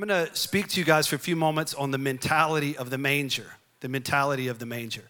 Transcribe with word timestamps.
I'm 0.00 0.06
going 0.06 0.26
to 0.26 0.36
speak 0.36 0.68
to 0.68 0.78
you 0.78 0.86
guys 0.86 1.08
for 1.08 1.16
a 1.16 1.18
few 1.18 1.34
moments 1.34 1.74
on 1.74 1.90
the 1.90 1.98
mentality 1.98 2.76
of 2.76 2.88
the 2.88 2.98
manger. 2.98 3.56
The 3.80 3.88
mentality 3.88 4.46
of 4.46 4.60
the 4.60 4.64
manger. 4.64 5.02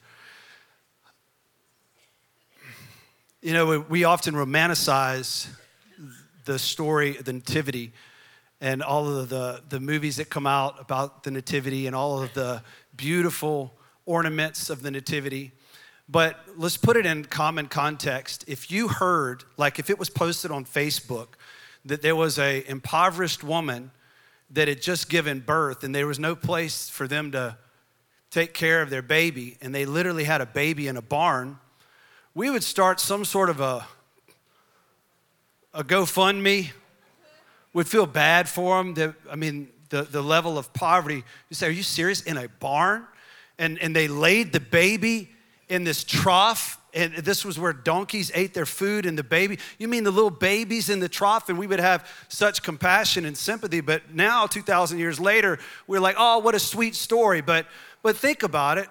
You 3.43 3.53
know, 3.53 3.81
we 3.81 4.05
often 4.05 4.35
romanticize 4.35 5.47
the 6.47 6.59
story 6.59 7.19
of 7.19 7.27
the 7.27 7.35
Nativity 7.35 7.93
and 8.63 8.83
all 8.83 9.15
of 9.15 9.29
the, 9.29 9.63
the 9.69 9.79
movies 9.79 10.17
that 10.17 10.31
come 10.31 10.47
out 10.47 10.81
about 10.81 11.23
the 11.23 11.33
Nativity 11.33 11.87
and 11.87 11.95
all 11.95 12.23
of 12.23 12.33
the 12.33 12.63
beautiful 12.97 13.75
ornaments 14.07 14.71
of 14.71 14.81
the 14.81 14.91
Nativity. 14.91 15.53
But 16.09 16.41
let's 16.57 16.79
put 16.79 16.97
it 16.97 17.05
in 17.05 17.27
common 17.27 17.67
context. 17.67 18.43
If 18.49 18.71
you 18.71 18.89
heard, 18.89 19.45
like 19.59 19.79
if 19.79 19.91
it 19.91 19.99
was 19.99 20.09
posted 20.09 20.51
on 20.51 20.65
Facebook, 20.65 21.35
that 21.85 22.01
there 22.01 22.17
was 22.17 22.39
a 22.39 22.65
impoverished 22.67 23.45
woman 23.45 23.91
that 24.51 24.69
had 24.69 24.81
just 24.81 25.09
given 25.09 25.41
birth 25.41 25.85
and 25.85 25.95
there 25.95 26.07
was 26.07 26.19
no 26.19 26.35
place 26.35 26.89
for 26.89 27.07
them 27.07 27.33
to 27.33 27.57
take 28.31 28.55
care 28.55 28.83
of 28.83 28.91
their 28.91 29.03
baby 29.03 29.57
and 29.61 29.75
they 29.75 29.85
literally 29.85 30.25
had 30.25 30.41
a 30.41 30.47
baby 30.47 30.89
in 30.89 30.97
a 30.97 31.03
barn, 31.03 31.59
we 32.35 32.51
would 32.51 32.63
start 32.63 33.01
some 33.01 33.25
sort 33.25 33.51
of 33.51 33.61
a, 33.61 33.87
a 35.75 35.85
GoFundMe. 35.85 36.71
Would 37.75 37.87
feel 37.87 38.07
bad 38.07 38.49
for 38.49 38.79
them. 38.79 38.95
That, 38.95 39.15
I 39.31 39.37
mean, 39.37 39.69
the, 39.91 40.03
the 40.03 40.23
level 40.23 40.59
of 40.59 40.73
poverty. 40.73 41.23
You 41.49 41.55
say, 41.55 41.69
Are 41.69 41.71
you 41.71 41.83
serious? 41.83 42.23
In 42.23 42.37
a 42.37 42.49
barn? 42.49 43.07
And, 43.59 43.79
and 43.79 43.95
they 43.95 44.09
laid 44.09 44.53
the 44.53 44.61
baby 44.61 45.31
in 45.69 45.85
this 45.85 46.03
trough 46.05 46.81
and 46.99 47.15
this 47.15 47.45
was 47.45 47.59
where 47.59 47.73
donkeys 47.73 48.31
ate 48.35 48.53
their 48.53 48.67
food 48.67 49.07
and 49.07 49.17
the 49.17 49.23
baby 49.23 49.59
you 49.79 49.89
mean 49.89 50.05
the 50.05 50.11
little 50.11 50.31
babies 50.31 50.91
in 50.91 51.01
the 51.01 51.09
trough? 51.09 51.49
And 51.49 51.59
we 51.59 51.67
would 51.67 51.81
have 51.81 52.07
such 52.29 52.63
compassion 52.63 53.25
and 53.25 53.37
sympathy. 53.37 53.81
But 53.81 54.15
now 54.15 54.47
2000 54.47 54.99
years 54.99 55.21
later 55.21 55.59
we're 55.87 56.01
like 56.01 56.17
oh 56.19 56.39
what 56.39 56.55
a 56.55 56.61
sweet 56.61 56.95
story. 56.95 57.41
But 57.41 57.67
but 58.03 58.17
think 58.17 58.43
about 58.43 58.79
it. 58.79 58.89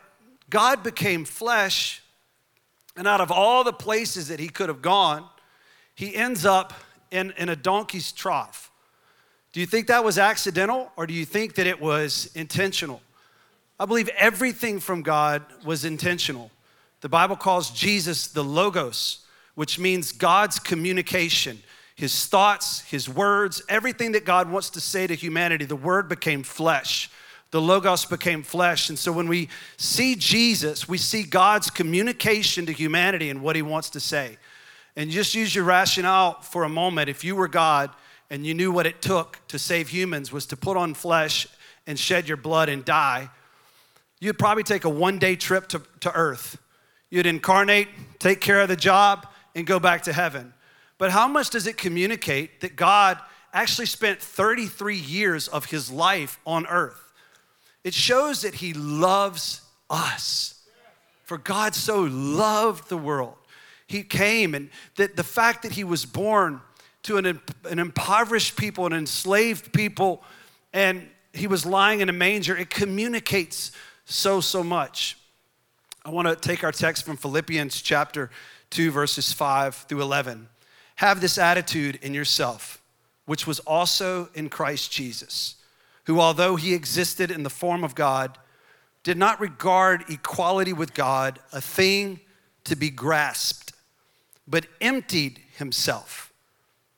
God 0.50 0.84
became 0.84 1.26
flesh 1.26 2.02
and 2.96 3.08
out 3.08 3.22
of 3.22 3.32
all 3.32 3.64
the 3.64 3.74
places 3.74 4.30
that 4.30 4.40
he 4.40 4.50
could 4.50 4.70
have 4.70 4.82
gone 4.82 5.28
he 5.94 6.16
ends 6.16 6.46
up 6.46 6.74
in, 7.10 7.34
in 7.38 7.50
a 7.50 7.56
donkey's 7.56 8.12
trough. 8.12 8.72
Do 9.52 9.60
you 9.60 9.66
think 9.66 9.88
that 9.88 10.04
was 10.04 10.20
accidental 10.20 10.92
or 10.96 11.08
do 11.08 11.14
you 11.16 11.26
think 11.26 11.56
that 11.56 11.66
it 11.66 11.82
was 11.82 12.30
intentional? 12.36 13.02
I 13.80 13.86
believe 13.86 14.08
everything 14.10 14.80
from 14.80 15.02
god 15.02 15.44
was 15.66 15.86
intentional 15.86 16.52
the 17.02 17.10
Bible 17.10 17.36
calls 17.36 17.70
Jesus 17.70 18.28
the 18.28 18.44
Logos, 18.44 19.20
which 19.56 19.78
means 19.78 20.12
God's 20.12 20.60
communication, 20.60 21.62
his 21.96 22.26
thoughts, 22.26 22.82
his 22.82 23.08
words, 23.08 23.62
everything 23.70 24.14
that 24.14 24.26
God 24.26 24.50
wants 24.50 24.72
to 24.72 24.82
say 24.82 25.06
to 25.06 25.16
humanity. 25.16 25.66
The 25.66 25.76
Word 25.76 26.10
became 26.10 26.44
flesh. 26.44 27.10
The 27.52 27.62
Logos 27.62 28.06
became 28.06 28.44
flesh. 28.44 28.90
And 28.90 28.98
so 28.98 29.12
when 29.12 29.28
we 29.28 29.50
see 29.78 30.16
Jesus, 30.16 30.90
we 30.90 30.98
see 30.98 31.24
God's 31.24 31.70
communication 31.70 32.66
to 32.66 32.74
humanity 32.74 33.30
and 33.30 33.42
what 33.42 33.56
he 33.56 33.62
wants 33.62 33.92
to 33.92 34.00
say. 34.00 34.38
And 34.96 35.12
just 35.12 35.36
use 35.36 35.54
your 35.54 35.64
rationale 35.64 36.42
for 36.42 36.64
a 36.64 36.70
moment. 36.70 37.10
If 37.10 37.24
you 37.24 37.36
were 37.36 37.48
God 37.48 37.92
and 38.30 38.46
you 38.46 38.54
knew 38.54 38.72
what 38.72 38.88
it 38.88 39.02
took 39.02 39.40
to 39.48 39.60
save 39.60 39.90
humans 39.90 40.32
was 40.32 40.48
to 40.48 40.58
put 40.58 40.76
on 40.76 40.94
flesh 40.94 41.48
and 41.86 41.98
shed 41.98 42.28
your 42.28 42.38
blood 42.38 42.68
and 42.68 42.84
die, 42.84 43.30
you'd 44.20 44.40
probably 44.40 44.64
take 44.64 44.84
a 44.84 44.90
one 44.90 45.20
day 45.20 45.36
trip 45.36 45.68
to, 45.70 45.82
to 46.02 46.12
earth 46.14 46.58
You'd 47.10 47.26
incarnate, 47.26 47.88
take 48.20 48.42
care 48.42 48.60
of 48.60 48.68
the 48.68 48.76
job, 48.76 49.28
and 49.56 49.66
go 49.66 49.80
back 49.80 50.04
to 50.04 50.14
heaven. 50.14 50.54
But 50.98 51.12
how 51.12 51.28
much 51.28 51.50
does 51.52 51.68
it 51.68 51.78
communicate 51.78 52.62
that 52.62 52.76
God 52.76 53.20
actually 53.54 53.86
spent 53.86 54.22
33 54.22 54.98
years 54.98 55.48
of 55.48 55.66
his 55.66 55.92
life 55.92 56.40
on 56.46 56.66
earth? 56.68 57.14
It 57.84 57.94
shows 57.94 58.42
that 58.42 58.56
he 58.56 58.74
loves 58.74 59.62
us. 59.90 60.62
For 61.24 61.38
God 61.38 61.76
so 61.76 62.04
loved 62.04 62.90
the 62.90 62.98
world. 62.98 63.36
He 63.86 64.04
came, 64.04 64.54
and 64.54 64.70
that 64.96 65.16
the 65.16 65.24
fact 65.24 65.64
that 65.64 65.74
he 65.74 65.84
was 65.84 66.06
born 66.06 66.62
to 67.04 67.18
an, 67.18 67.40
an 67.70 67.80
impoverished 67.80 68.58
people, 68.58 68.86
an 68.86 68.94
enslaved 68.94 69.72
people, 69.72 70.24
and 70.74 71.08
he 71.34 71.48
was 71.48 71.66
lying 71.66 72.02
in 72.02 72.10
a 72.10 72.14
manger, 72.14 72.58
it 72.58 72.70
communicates 72.70 73.72
so, 74.06 74.42
so 74.42 74.64
much. 74.64 75.18
I 76.08 76.10
want 76.10 76.30
to 76.30 76.38
take 76.38 76.64
our 76.64 76.72
text 76.72 77.06
from 77.06 77.18
Philippians 77.18 77.82
chapter 77.82 78.30
2, 78.70 78.92
verses 78.92 79.34
5 79.34 79.76
through 79.76 80.02
11. 80.02 80.48
Have 80.96 81.20
this 81.20 81.38
attitude 81.38 82.00
in 82.02 82.14
yourself, 82.14 82.82
which 83.26 83.46
was 83.46 83.60
also 83.60 84.30
in 84.34 84.48
Christ 84.48 84.90
Jesus, 84.90 85.56
who, 86.06 86.22
although 86.22 86.56
he 86.56 86.74
existed 86.74 87.30
in 87.30 87.44
the 87.44 87.50
form 87.50 87.84
of 87.84 87.94
God, 87.94 88.38
did 89.04 89.18
not 89.18 89.42
regard 89.42 90.06
equality 90.10 90.72
with 90.72 90.94
God 90.94 91.40
a 91.52 91.60
thing 91.60 92.22
to 92.64 92.78
be 92.78 92.90
grasped, 92.90 93.74
but 94.48 94.66
emptied 94.80 95.42
himself, 95.58 96.32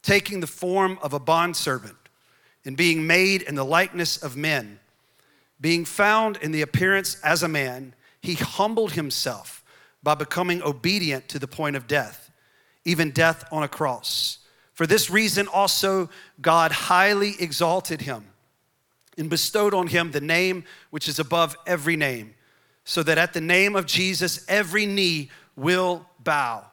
taking 0.04 0.40
the 0.40 0.46
form 0.46 1.00
of 1.02 1.14
a 1.14 1.20
bondservant 1.20 1.98
and 2.64 2.78
being 2.78 3.08
made 3.08 3.42
in 3.42 3.56
the 3.56 3.66
likeness 3.66 4.18
of 4.18 4.38
men, 4.38 4.80
being 5.60 5.84
found 5.84 6.38
in 6.38 6.52
the 6.52 6.62
appearance 6.62 7.20
as 7.24 7.42
a 7.42 7.48
man 7.48 7.96
he 8.22 8.36
humbled 8.36 8.94
himself 8.94 9.64
by 10.02 10.16
becoming 10.16 10.62
obedient 10.64 11.28
to 11.30 11.40
the 11.40 11.48
point 11.48 11.76
of 11.76 11.88
death, 11.88 12.32
even 12.86 13.12
death 13.12 13.44
on 13.52 13.64
a 13.64 13.68
cross. 13.68 14.40
For 14.74 14.88
this 14.88 15.10
reason, 15.10 15.48
also, 15.48 16.10
God 16.42 16.72
highly 16.72 17.36
exalted 17.40 18.02
him 18.02 18.26
and 19.18 19.30
bestowed 19.30 19.74
on 19.74 19.88
him 19.88 20.12
the 20.12 20.22
name 20.22 20.64
which 20.90 21.08
is 21.08 21.20
above 21.20 21.56
every 21.68 21.98
name, 21.98 22.34
so 22.86 23.04
that 23.04 23.18
at 23.18 23.34
the 23.34 23.42
name 23.42 23.76
of 23.76 23.86
Jesus, 23.86 24.46
every 24.48 24.86
knee 24.86 25.30
will 25.56 26.08
bow 26.24 26.66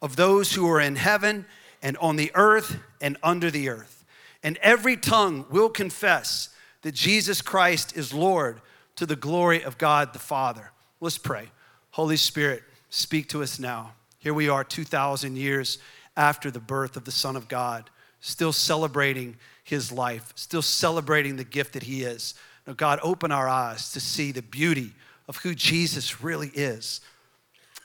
of 0.00 0.16
those 0.16 0.54
who 0.54 0.68
are 0.68 0.80
in 0.80 0.96
heaven 0.96 1.44
and 1.82 1.96
on 1.98 2.16
the 2.16 2.32
earth 2.34 2.78
and 3.00 3.16
under 3.22 3.50
the 3.50 3.68
earth. 3.68 4.04
And 4.42 4.58
every 4.62 4.96
tongue 4.96 5.44
will 5.50 5.68
confess 5.68 6.48
that 6.80 6.94
Jesus 6.94 7.40
Christ 7.42 7.96
is 7.96 8.12
Lord 8.12 8.60
to 8.96 9.06
the 9.06 9.16
glory 9.16 9.62
of 9.62 9.78
God 9.78 10.12
the 10.12 10.18
Father. 10.18 10.71
Let's 11.02 11.18
pray. 11.18 11.48
Holy 11.90 12.16
Spirit, 12.16 12.62
speak 12.88 13.28
to 13.30 13.42
us 13.42 13.58
now. 13.58 13.94
Here 14.20 14.32
we 14.32 14.48
are 14.48 14.62
2,000 14.62 15.34
years 15.36 15.78
after 16.16 16.48
the 16.48 16.60
birth 16.60 16.96
of 16.96 17.04
the 17.04 17.10
Son 17.10 17.34
of 17.34 17.48
God, 17.48 17.90
still 18.20 18.52
celebrating 18.52 19.36
his 19.64 19.90
life, 19.90 20.32
still 20.36 20.62
celebrating 20.62 21.34
the 21.34 21.42
gift 21.42 21.72
that 21.72 21.82
he 21.82 22.04
is. 22.04 22.34
Now, 22.68 22.74
God, 22.74 23.00
open 23.02 23.32
our 23.32 23.48
eyes 23.48 23.90
to 23.94 24.00
see 24.00 24.30
the 24.30 24.42
beauty 24.42 24.92
of 25.26 25.38
who 25.38 25.56
Jesus 25.56 26.22
really 26.22 26.52
is. 26.54 27.00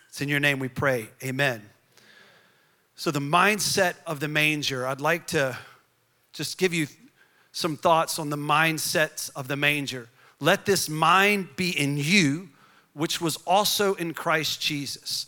It's 0.10 0.22
in 0.22 0.30
your 0.30 0.40
name 0.40 0.60
we 0.60 0.68
pray. 0.68 1.10
Amen. 1.24 1.64
So, 2.96 3.10
the 3.10 3.20
mindset 3.20 3.96
of 4.06 4.20
the 4.20 4.28
manger, 4.28 4.86
I'd 4.86 5.02
like 5.02 5.26
to 5.28 5.58
just 6.34 6.60
give 6.60 6.72
you 6.72 6.86
some 7.52 7.78
thoughts 7.78 8.20
on 8.20 8.30
the 8.30 8.38
mindsets 8.38 9.32
of 9.36 9.48
the 9.48 9.56
manger. 9.56 10.08
Let 10.40 10.68
this 10.68 10.88
mind 10.88 11.56
be 11.56 11.72
in 11.72 11.98
you 11.98 12.50
which 12.98 13.22
was 13.22 13.38
also 13.46 13.94
in 13.94 14.14
Christ 14.14 14.60
Jesus. 14.60 15.28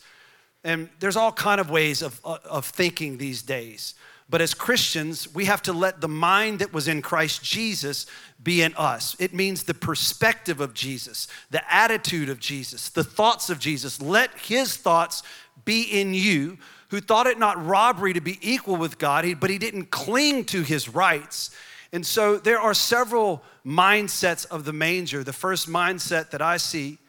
And 0.64 0.90
there's 1.00 1.16
all 1.16 1.32
kind 1.32 1.62
of 1.62 1.70
ways 1.70 2.02
of, 2.02 2.20
uh, 2.26 2.38
of 2.44 2.66
thinking 2.66 3.18
these 3.18 3.42
days. 3.44 3.94
But 4.30 4.42
as 4.42 4.54
Christians, 4.54 5.34
we 5.34 5.46
have 5.46 5.62
to 5.64 5.74
let 5.74 6.02
the 6.02 6.08
mind 6.08 6.60
that 6.60 6.74
was 6.74 6.88
in 6.88 7.02
Christ 7.02 7.44
Jesus 7.44 8.06
be 8.42 8.62
in 8.62 8.76
us. 8.76 9.16
It 9.20 9.34
means 9.34 9.64
the 9.64 9.74
perspective 9.74 10.60
of 10.62 10.74
Jesus, 10.74 11.28
the 11.50 11.74
attitude 11.74 12.30
of 12.30 12.40
Jesus, 12.40 12.90
the 12.90 13.04
thoughts 13.04 13.50
of 13.50 13.60
Jesus. 13.60 14.02
Let 14.02 14.38
his 14.38 14.76
thoughts 14.76 15.24
be 15.66 15.84
in 15.84 16.14
you, 16.14 16.58
who 16.90 17.02
thought 17.02 17.28
it 17.28 17.40
not 17.40 17.64
robbery 17.64 18.14
to 18.14 18.22
be 18.22 18.40
equal 18.42 18.76
with 18.76 18.98
God, 18.98 19.26
but 19.40 19.50
he 19.50 19.58
didn't 19.58 19.92
cling 19.92 20.46
to 20.46 20.62
his 20.62 20.90
rights. 20.90 21.52
And 21.92 22.06
so 22.06 22.38
there 22.38 22.60
are 22.60 22.74
several 22.74 23.44
mindsets 23.66 24.46
of 24.48 24.66
the 24.66 24.74
manger. 24.74 25.24
The 25.24 25.34
first 25.34 25.68
mindset 25.68 26.30
that 26.32 26.42
I 26.42 26.58
see 26.58 27.00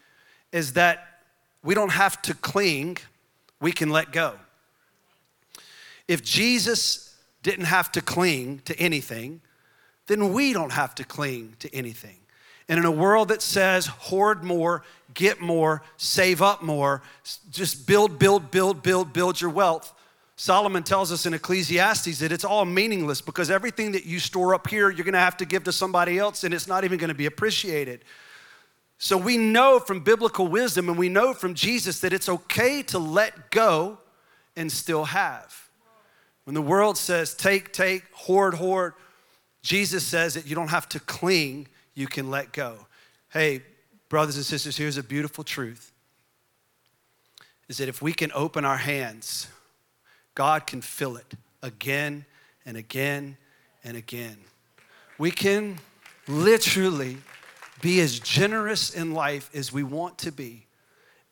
is 0.52 0.74
that 0.74 1.20
we 1.62 1.74
don't 1.74 1.92
have 1.92 2.20
to 2.22 2.34
cling, 2.34 2.98
we 3.60 3.72
can 3.72 3.90
let 3.90 4.12
go. 4.12 4.34
If 6.08 6.22
Jesus 6.22 7.14
didn't 7.42 7.66
have 7.66 7.92
to 7.92 8.00
cling 8.00 8.62
to 8.64 8.78
anything, 8.78 9.40
then 10.06 10.32
we 10.32 10.52
don't 10.52 10.72
have 10.72 10.94
to 10.96 11.04
cling 11.04 11.54
to 11.60 11.72
anything. 11.74 12.16
And 12.68 12.78
in 12.78 12.84
a 12.84 12.90
world 12.90 13.28
that 13.28 13.42
says 13.42 13.86
hoard 13.86 14.44
more, 14.44 14.84
get 15.14 15.40
more, 15.40 15.82
save 15.96 16.40
up 16.40 16.62
more, 16.62 17.02
just 17.50 17.86
build, 17.86 18.18
build, 18.18 18.50
build, 18.50 18.82
build, 18.82 19.12
build 19.12 19.40
your 19.40 19.50
wealth, 19.50 19.92
Solomon 20.36 20.82
tells 20.82 21.12
us 21.12 21.26
in 21.26 21.34
Ecclesiastes 21.34 22.18
that 22.20 22.32
it's 22.32 22.44
all 22.44 22.64
meaningless 22.64 23.20
because 23.20 23.50
everything 23.50 23.92
that 23.92 24.06
you 24.06 24.18
store 24.18 24.54
up 24.54 24.68
here, 24.68 24.88
you're 24.88 25.04
gonna 25.04 25.18
have 25.18 25.36
to 25.36 25.44
give 25.44 25.64
to 25.64 25.72
somebody 25.72 26.18
else 26.18 26.44
and 26.44 26.54
it's 26.54 26.66
not 26.66 26.82
even 26.82 26.98
gonna 26.98 27.12
be 27.12 27.26
appreciated. 27.26 28.04
So 29.02 29.16
we 29.16 29.38
know 29.38 29.78
from 29.80 30.00
biblical 30.00 30.46
wisdom 30.46 30.90
and 30.90 30.98
we 30.98 31.08
know 31.08 31.32
from 31.32 31.54
Jesus 31.54 32.00
that 32.00 32.12
it's 32.12 32.28
okay 32.28 32.82
to 32.84 32.98
let 32.98 33.50
go 33.50 33.96
and 34.54 34.70
still 34.70 35.06
have. 35.06 35.70
When 36.44 36.52
the 36.52 36.60
world 36.60 36.98
says 36.98 37.34
take, 37.34 37.72
take, 37.72 38.04
hoard, 38.12 38.52
hoard, 38.52 38.92
Jesus 39.62 40.04
says 40.04 40.34
that 40.34 40.46
you 40.46 40.54
don't 40.54 40.68
have 40.68 40.86
to 40.90 41.00
cling, 41.00 41.66
you 41.94 42.06
can 42.06 42.28
let 42.28 42.52
go. 42.52 42.76
Hey, 43.30 43.62
brothers 44.10 44.36
and 44.36 44.44
sisters, 44.44 44.76
here's 44.76 44.98
a 44.98 45.02
beautiful 45.02 45.44
truth 45.44 45.92
is 47.68 47.78
that 47.78 47.88
if 47.88 48.02
we 48.02 48.12
can 48.12 48.30
open 48.34 48.66
our 48.66 48.76
hands, 48.76 49.48
God 50.34 50.66
can 50.66 50.82
fill 50.82 51.16
it 51.16 51.34
again 51.62 52.26
and 52.66 52.76
again 52.76 53.38
and 53.82 53.96
again. 53.96 54.36
We 55.16 55.30
can 55.30 55.78
literally 56.28 57.16
be 57.80 58.00
as 58.00 58.18
generous 58.18 58.90
in 58.90 59.12
life 59.12 59.50
as 59.54 59.72
we 59.72 59.82
want 59.82 60.18
to 60.18 60.32
be. 60.32 60.66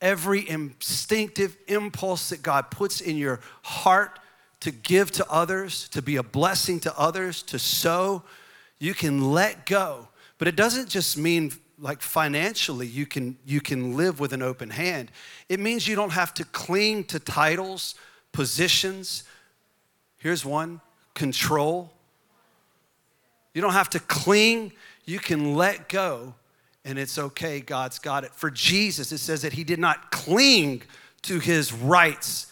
Every 0.01 0.49
instinctive 0.49 1.57
impulse 1.67 2.29
that 2.29 2.43
God 2.43 2.71
puts 2.71 3.01
in 3.01 3.17
your 3.17 3.41
heart 3.63 4.19
to 4.61 4.71
give 4.71 5.11
to 5.13 5.27
others, 5.31 5.89
to 5.91 6.03
be 6.03 6.17
a 6.17 6.23
blessing 6.23 6.81
to 6.81 6.99
others, 6.99 7.43
to 7.45 7.59
sow, 7.59 8.23
you 8.79 8.95
can 8.95 9.33
let 9.33 9.67
go. 9.67 10.09
But 10.39 10.49
it 10.49 10.57
doesn't 10.57 10.89
just 10.89 11.17
mean 11.17 11.53
like 11.81 12.03
financially 12.03 12.87
you 12.87 13.07
can 13.07 13.37
you 13.47 13.61
can 13.61 13.97
live 13.97 14.19
with 14.19 14.33
an 14.33 14.43
open 14.43 14.71
hand. 14.71 15.11
It 15.49 15.61
means 15.61 15.87
you 15.87 15.95
don't 15.97 16.13
have 16.13 16.35
to 16.35 16.45
cling 16.45 17.05
to 17.05 17.21
titles, 17.21 17.95
positions. 18.33 19.25
Here's 20.19 20.45
one, 20.45 20.81
control. 21.15 21.93
You 23.55 23.63
don't 23.63 23.73
have 23.73 23.91
to 23.91 24.01
cling, 24.01 24.73
you 25.09 25.19
can 25.19 25.55
let 25.55 25.89
go 25.89 26.35
and 26.85 26.99
it's 26.99 27.19
okay. 27.19 27.61
God's 27.61 27.99
got 27.99 28.25
it. 28.25 28.35
For 28.35 28.51
Jesus, 28.51 29.11
it 29.11 29.19
says 29.19 29.41
that 29.41 29.55
he 29.55 29.65
did 29.65 29.79
not 29.79 30.11
cling 30.11 30.83
to 31.23 31.39
his 31.39 31.73
rights 31.73 32.47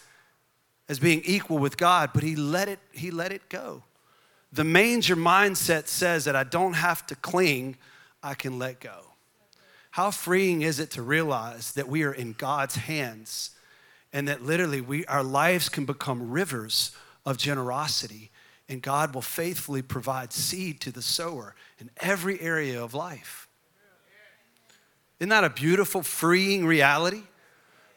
as 0.88 0.98
being 0.98 1.20
equal 1.26 1.58
with 1.58 1.76
God, 1.76 2.10
but 2.14 2.22
he 2.22 2.34
let 2.34 2.68
it, 2.68 2.78
he 2.92 3.10
let 3.10 3.30
it 3.30 3.50
go. 3.50 3.82
The 4.52 4.64
manger 4.64 5.16
mindset 5.16 5.86
says 5.86 6.24
that 6.24 6.34
I 6.34 6.44
don't 6.44 6.72
have 6.72 7.06
to 7.08 7.14
cling, 7.16 7.76
I 8.22 8.32
can 8.32 8.58
let 8.58 8.80
go. 8.80 9.00
How 9.90 10.10
freeing 10.10 10.62
is 10.62 10.80
it 10.80 10.90
to 10.92 11.02
realize 11.02 11.72
that 11.72 11.88
we 11.88 12.04
are 12.04 12.12
in 12.12 12.32
God's 12.32 12.76
hands 12.76 13.50
and 14.14 14.28
that 14.28 14.42
literally 14.42 14.80
we, 14.80 15.04
our 15.06 15.22
lives 15.22 15.68
can 15.68 15.84
become 15.84 16.30
rivers 16.30 16.92
of 17.26 17.36
generosity 17.36 18.30
and 18.68 18.82
God 18.82 19.14
will 19.14 19.22
faithfully 19.22 19.82
provide 19.82 20.32
seed 20.32 20.80
to 20.82 20.90
the 20.90 21.02
sower 21.02 21.54
in 21.78 21.90
every 21.98 22.40
area 22.40 22.82
of 22.82 22.94
life. 22.94 23.48
Isn't 25.20 25.30
that 25.30 25.44
a 25.44 25.50
beautiful, 25.50 26.02
freeing 26.02 26.66
reality? 26.66 27.22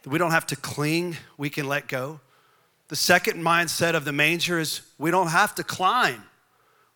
That 0.04 0.10
we 0.10 0.20
don't 0.20 0.32
have 0.32 0.48
to 0.48 0.56
cling, 0.56 1.18
we 1.38 1.50
can 1.50 1.68
let 1.68 1.88
go. 1.88 2.20
The 2.88 2.96
second 2.96 3.44
mindset 3.44 3.94
of 3.94 4.06
the 4.06 4.14
manger 4.14 4.60
is 4.60 4.82
we 4.98 5.12
don't 5.12 5.28
have 5.28 5.54
to 5.56 5.64
climb, 5.64 6.24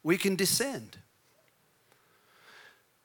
we 0.03 0.17
can 0.17 0.35
descend. 0.35 0.97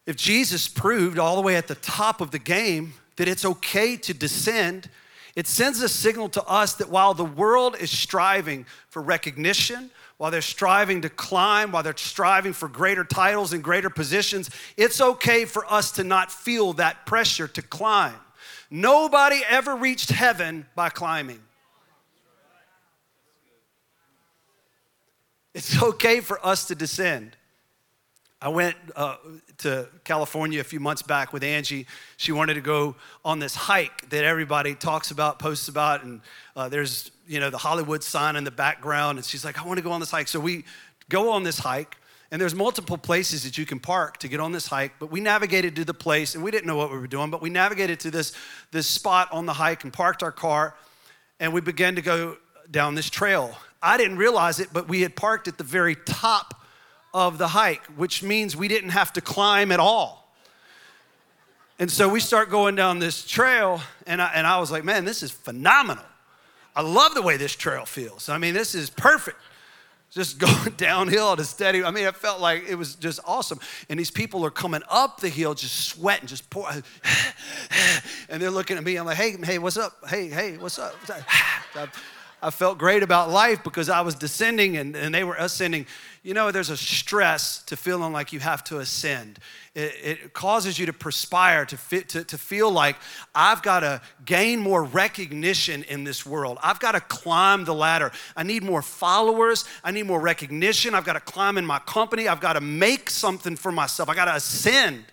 If 0.07 0.17
Jesus 0.17 0.69
proved 0.69 1.19
all 1.19 1.37
the 1.37 1.43
way 1.43 1.57
at 1.57 1.67
the 1.67 1.75
top 1.75 2.23
of 2.23 2.31
the 2.31 2.39
game 2.39 2.95
that 3.17 3.29
it's 3.29 3.45
okay 3.45 3.95
to 3.97 4.15
descend, 4.15 4.89
it 5.37 5.47
sends 5.47 5.83
a 5.83 5.89
signal 5.89 6.31
to 6.31 6.43
us 6.45 6.75
that 6.75 6.89
while 6.89 7.13
the 7.13 7.25
world 7.25 7.77
is 7.79 7.91
striving 7.91 8.65
for 8.89 9.03
recognition, 9.03 9.91
while 10.19 10.33
they're 10.33 10.43
striving 10.43 11.01
to 11.03 11.09
climb, 11.09 11.73
while 11.73 11.83
they're 11.83 11.97
striving 11.97 12.53
for 12.53 12.69
greater 12.69 13.05
titles 13.05 13.53
and 13.53 13.65
greater 13.65 13.89
positions, 13.89 14.51
it's 14.77 15.01
okay 15.01 15.45
for 15.45 15.65
us 15.73 15.93
to 15.93 16.05
not 16.05 16.31
feel 16.31 16.75
that 16.75 17.07
pressure 17.07 17.49
to 17.49 17.63
climb. 17.63 18.17
Nobody 18.71 19.41
ever 19.49 19.75
reached 19.77 20.11
heaven 20.11 20.67
by 20.75 20.91
climbing. 20.91 21.41
It's 25.55 25.81
okay 25.83 26.21
for 26.21 26.45
us 26.45 26.67
to 26.67 26.75
descend. 26.75 27.38
I 28.41 28.51
went 28.51 28.77
uh, 28.95 29.17
to 29.59 29.89
California 30.05 30.61
a 30.61 30.65
few 30.65 30.79
months 30.79 31.03
back 31.03 31.33
with 31.33 31.43
Angie. 31.43 31.87
She 32.17 32.31
wanted 32.31 32.55
to 32.55 32.61
go 32.61 32.95
on 33.25 33.41
this 33.41 33.57
hike 33.57 34.09
that 34.11 34.23
everybody 34.23 34.77
talks 34.77 35.11
about, 35.11 35.41
posts 35.41 35.67
about, 35.67 36.05
and 36.05 36.21
uh, 36.55 36.69
there's 36.69 37.11
you 37.27 37.41
know 37.41 37.51
the 37.51 37.59
Hollywood 37.59 38.05
sign 38.05 38.37
in 38.37 38.45
the 38.45 38.53
background. 38.53 39.19
And 39.19 39.27
she's 39.27 39.45
like, 39.45 39.61
"I 39.61 39.67
want 39.67 39.79
to 39.79 39.83
go 39.83 39.91
on 39.91 39.99
this 39.99 40.13
hike." 40.13 40.29
So 40.29 40.39
we 40.39 40.65
go 41.09 41.33
on 41.33 41.43
this 41.43 41.59
hike, 41.59 41.97
and 42.31 42.41
there's 42.41 42.55
multiple 42.55 42.97
places 42.97 43.43
that 43.43 43.59
you 43.59 43.67
can 43.67 43.81
park 43.81 44.19
to 44.19 44.29
get 44.29 44.39
on 44.39 44.53
this 44.53 44.69
hike. 44.69 44.93
But 45.01 45.11
we 45.11 45.21
navigated 45.21 45.75
to 45.77 45.85
the 45.85 45.95
place, 45.95 46.37
and 46.37 46.45
we 46.45 46.53
didn't 46.53 46.69
know 46.69 46.77
what 46.77 46.93
we 46.93 46.99
were 46.99 47.09
doing, 47.09 47.31
but 47.31 47.43
we 47.43 47.51
navigated 47.51 47.99
to 48.01 48.11
this 48.13 48.35
this 48.71 48.87
spot 48.87 49.33
on 49.33 49.47
the 49.47 49.55
hike 49.55 49.83
and 49.83 49.93
parked 49.93 50.23
our 50.23 50.33
car, 50.33 50.77
and 51.41 51.53
we 51.53 51.61
began 51.61 51.97
to 51.97 52.03
go 52.03 52.37
down 52.71 52.95
this 52.95 53.11
trail. 53.11 53.57
I 53.83 53.97
didn't 53.97 54.19
realize 54.19 54.61
it, 54.61 54.69
but 54.73 54.89
we 54.89 55.01
had 55.01 55.17
parked 55.17 55.49
at 55.49 55.59
the 55.59 55.65
very 55.65 55.97
top 55.97 56.58
of 57.13 57.39
the 57.39 57.49
hike, 57.49 57.85
which 57.97 58.23
means 58.23 58.57
we 58.57 58.69
didn't 58.69 58.91
have 58.91 59.13
to 59.15 59.21
climb 59.21 59.73
at 59.73 59.81
all. 59.81 60.33
And 61.79 61.91
so 61.91 62.09
we 62.09 62.21
start 62.21 62.51
going 62.51 62.75
down 62.75 62.99
this 62.99 63.25
trail, 63.25 63.81
and 64.07 64.21
I, 64.21 64.33
and 64.35 64.47
I 64.47 64.59
was 64.59 64.71
like, 64.71 64.85
man, 64.85 65.05
this 65.05 65.23
is 65.23 65.31
phenomenal. 65.31 66.05
I 66.75 66.83
love 66.83 67.15
the 67.15 67.23
way 67.23 67.37
this 67.37 67.55
trail 67.55 67.85
feels. 67.85 68.29
I 68.29 68.39
mean, 68.39 68.55
this 68.55 68.75
is 68.75 68.91
perfect. 68.91 69.37
Just 70.11 70.39
going 70.41 70.75
downhill 70.77 71.33
at 71.33 71.41
a 71.41 71.45
steady. 71.45 71.85
I 71.85 71.91
mean, 71.91 72.07
it 72.07 72.17
felt 72.17 72.41
like 72.41 72.69
it 72.69 72.75
was 72.75 72.97
just 72.97 73.21
awesome. 73.25 73.61
And 73.89 73.99
these 73.99 74.11
people 74.11 74.45
are 74.45 74.51
coming 74.51 74.83
up 74.89 75.21
the 75.21 75.29
hill, 75.29 75.55
just 75.55 75.89
sweating, 75.89 76.27
just 76.27 76.51
pour, 76.51 76.69
and 78.29 78.43
they're 78.43 78.51
looking 78.51 78.77
at 78.77 78.85
me. 78.85 78.97
I'm 78.97 79.07
like, 79.07 79.17
hey, 79.17 79.37
hey, 79.43 79.59
what's 79.59 79.77
up? 79.77 79.93
Hey, 80.09 80.29
hey? 80.29 80.57
What's 80.57 80.79
up? 80.79 80.95
I 82.41 82.51
felt 82.51 82.79
great 82.79 83.03
about 83.03 83.31
life 83.31 83.65
because 83.65 83.89
I 83.89 84.01
was 84.03 84.15
descending 84.15 84.77
and, 84.77 84.95
and 84.95 85.13
they 85.13 85.25
were 85.25 85.35
ascending. 85.35 85.87
You 86.23 86.35
know, 86.35 86.53
there's 86.53 86.71
a 86.71 86.77
stress 86.77 87.63
to 87.65 87.77
feeling 87.77 88.13
like 88.13 88.33
you 88.33 88.39
have 88.39 88.63
to 88.65 88.79
ascend. 88.79 89.41
It, 89.75 89.95
it 90.05 90.33
causes 90.35 90.79
you 90.79 90.87
to 90.87 90.93
perspire, 90.93 91.65
to, 91.67 91.77
fit, 91.77 92.09
to, 92.11 92.23
to 92.25 92.39
feel 92.39 92.71
like 92.71 92.97
I've 93.35 93.63
got 93.63 93.81
to 93.81 94.01
gain 94.25 94.61
more 94.61 94.85
recognition 94.85 95.83
in 95.85 96.05
this 96.05 96.25
world. 96.25 96.59
I've 96.63 96.79
got 96.79 96.93
to 96.93 97.01
climb 97.01 97.65
the 97.65 97.75
ladder. 97.75 98.13
I 98.37 98.45
need 98.45 98.63
more 98.63 98.83
followers. 98.83 99.65
I 99.83 99.91
need 99.91 100.07
more 100.07 100.21
recognition. 100.21 100.95
I've 100.95 101.05
got 101.05 101.15
to 101.15 101.21
climb 101.21 101.59
in 101.59 101.67
my 101.67 101.81
company. 101.81 102.29
I've 102.29 102.41
got 102.41 102.53
to 102.53 102.61
make 102.61 103.11
something 103.11 103.57
for 103.57 103.73
myself. 103.73 104.09
I 104.09 104.15
got 104.15 104.27
to 104.27 104.37
ascend. 104.37 105.05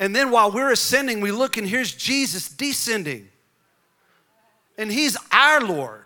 And 0.00 0.16
then 0.16 0.30
while 0.30 0.50
we're 0.50 0.72
ascending, 0.72 1.20
we 1.20 1.32
look 1.32 1.56
and 1.56 1.66
here's 1.66 1.94
Jesus 1.94 2.48
descending. 2.48 3.28
And 4.76 4.90
he's 4.90 5.16
our 5.30 5.60
Lord. 5.60 6.03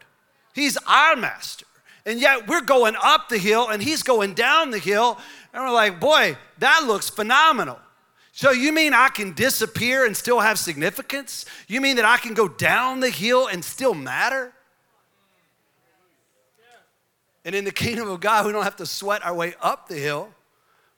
He's 0.58 0.76
our 0.88 1.14
master. 1.14 1.66
And 2.04 2.20
yet 2.20 2.48
we're 2.48 2.62
going 2.62 2.96
up 3.00 3.28
the 3.28 3.38
hill 3.38 3.68
and 3.68 3.80
he's 3.80 4.02
going 4.02 4.34
down 4.34 4.72
the 4.72 4.78
hill. 4.78 5.16
And 5.52 5.62
we're 5.62 5.72
like, 5.72 6.00
boy, 6.00 6.36
that 6.58 6.82
looks 6.84 7.08
phenomenal. 7.08 7.78
So 8.32 8.50
you 8.50 8.72
mean 8.72 8.92
I 8.92 9.08
can 9.08 9.34
disappear 9.34 10.04
and 10.04 10.16
still 10.16 10.40
have 10.40 10.58
significance? 10.58 11.44
You 11.68 11.80
mean 11.80 11.94
that 11.94 12.04
I 12.04 12.16
can 12.16 12.34
go 12.34 12.48
down 12.48 12.98
the 12.98 13.10
hill 13.10 13.46
and 13.46 13.64
still 13.64 13.94
matter? 13.94 14.52
And 17.44 17.54
in 17.54 17.64
the 17.64 17.70
kingdom 17.70 18.08
of 18.08 18.18
God, 18.18 18.44
we 18.44 18.50
don't 18.50 18.64
have 18.64 18.76
to 18.76 18.86
sweat 18.86 19.24
our 19.24 19.34
way 19.34 19.54
up 19.60 19.88
the 19.88 19.94
hill. 19.94 20.28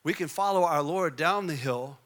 We 0.05 0.15
can 0.15 0.29
follow 0.29 0.65
our 0.65 0.83
Lord 0.83 1.17
down 1.17 1.49
the 1.49 1.55
hill. 1.55 1.99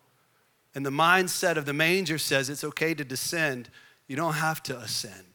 And 0.74 0.84
the 0.84 0.90
mindset 0.90 1.56
of 1.56 1.66
the 1.66 1.72
manger 1.72 2.18
says 2.18 2.50
it's 2.50 2.64
okay 2.64 2.94
to 2.94 3.04
descend. 3.04 3.70
You 4.08 4.16
don't 4.16 4.34
have 4.34 4.60
to 4.64 4.76
ascend. 4.76 5.33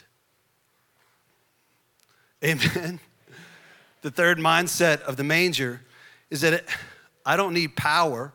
Amen. 2.43 3.00
The 4.01 4.12
third 4.12 4.38
mindset 4.38 5.01
of 5.01 5.17
the 5.17 5.24
manger 5.24 5.81
is 6.29 6.41
that 6.41 6.53
it, 6.53 6.65
I 7.25 7.36
don't 7.36 7.53
need 7.53 7.75
power 7.75 8.31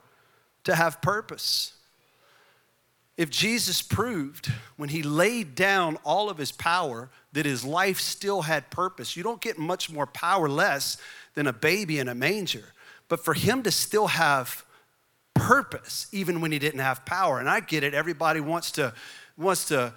to 0.65 0.75
have 0.75 1.01
purpose. 1.01 1.73
If 3.17 3.31
Jesus 3.31 3.81
proved 3.81 4.53
when 4.77 4.89
he 4.89 5.03
laid 5.03 5.55
down 5.55 5.97
all 6.05 6.29
of 6.29 6.37
his 6.37 6.53
power 6.53 7.09
that 7.33 7.47
his 7.47 7.65
life 7.65 7.99
still 8.01 8.43
had 8.43 8.71
purpose, 8.71 9.17
you 9.17 9.23
don't 9.23 9.41
get 9.41 9.57
much 9.57 9.91
more 9.91 10.07
powerless 10.07 10.99
than 11.35 11.47
a 11.47 11.53
baby 11.53 11.99
in 11.99 12.09
a 12.09 12.15
manger. 12.15 12.65
But 13.09 13.25
for 13.25 13.35
him 13.35 13.63
to 13.63 13.71
still 13.71 14.09
have 14.09 14.65
purpose, 15.33 16.09
even 16.13 16.41
when 16.41 16.53
he 16.53 16.59
didn't 16.59 16.81
have 16.81 17.05
power, 17.05 17.39
and 17.39 17.49
I 17.49 17.61
get 17.61 17.85
it, 17.85 17.95
everybody 17.95 18.41
wants 18.41 18.71
to 18.73 18.93
wants 19.37 19.67
to 19.67 19.93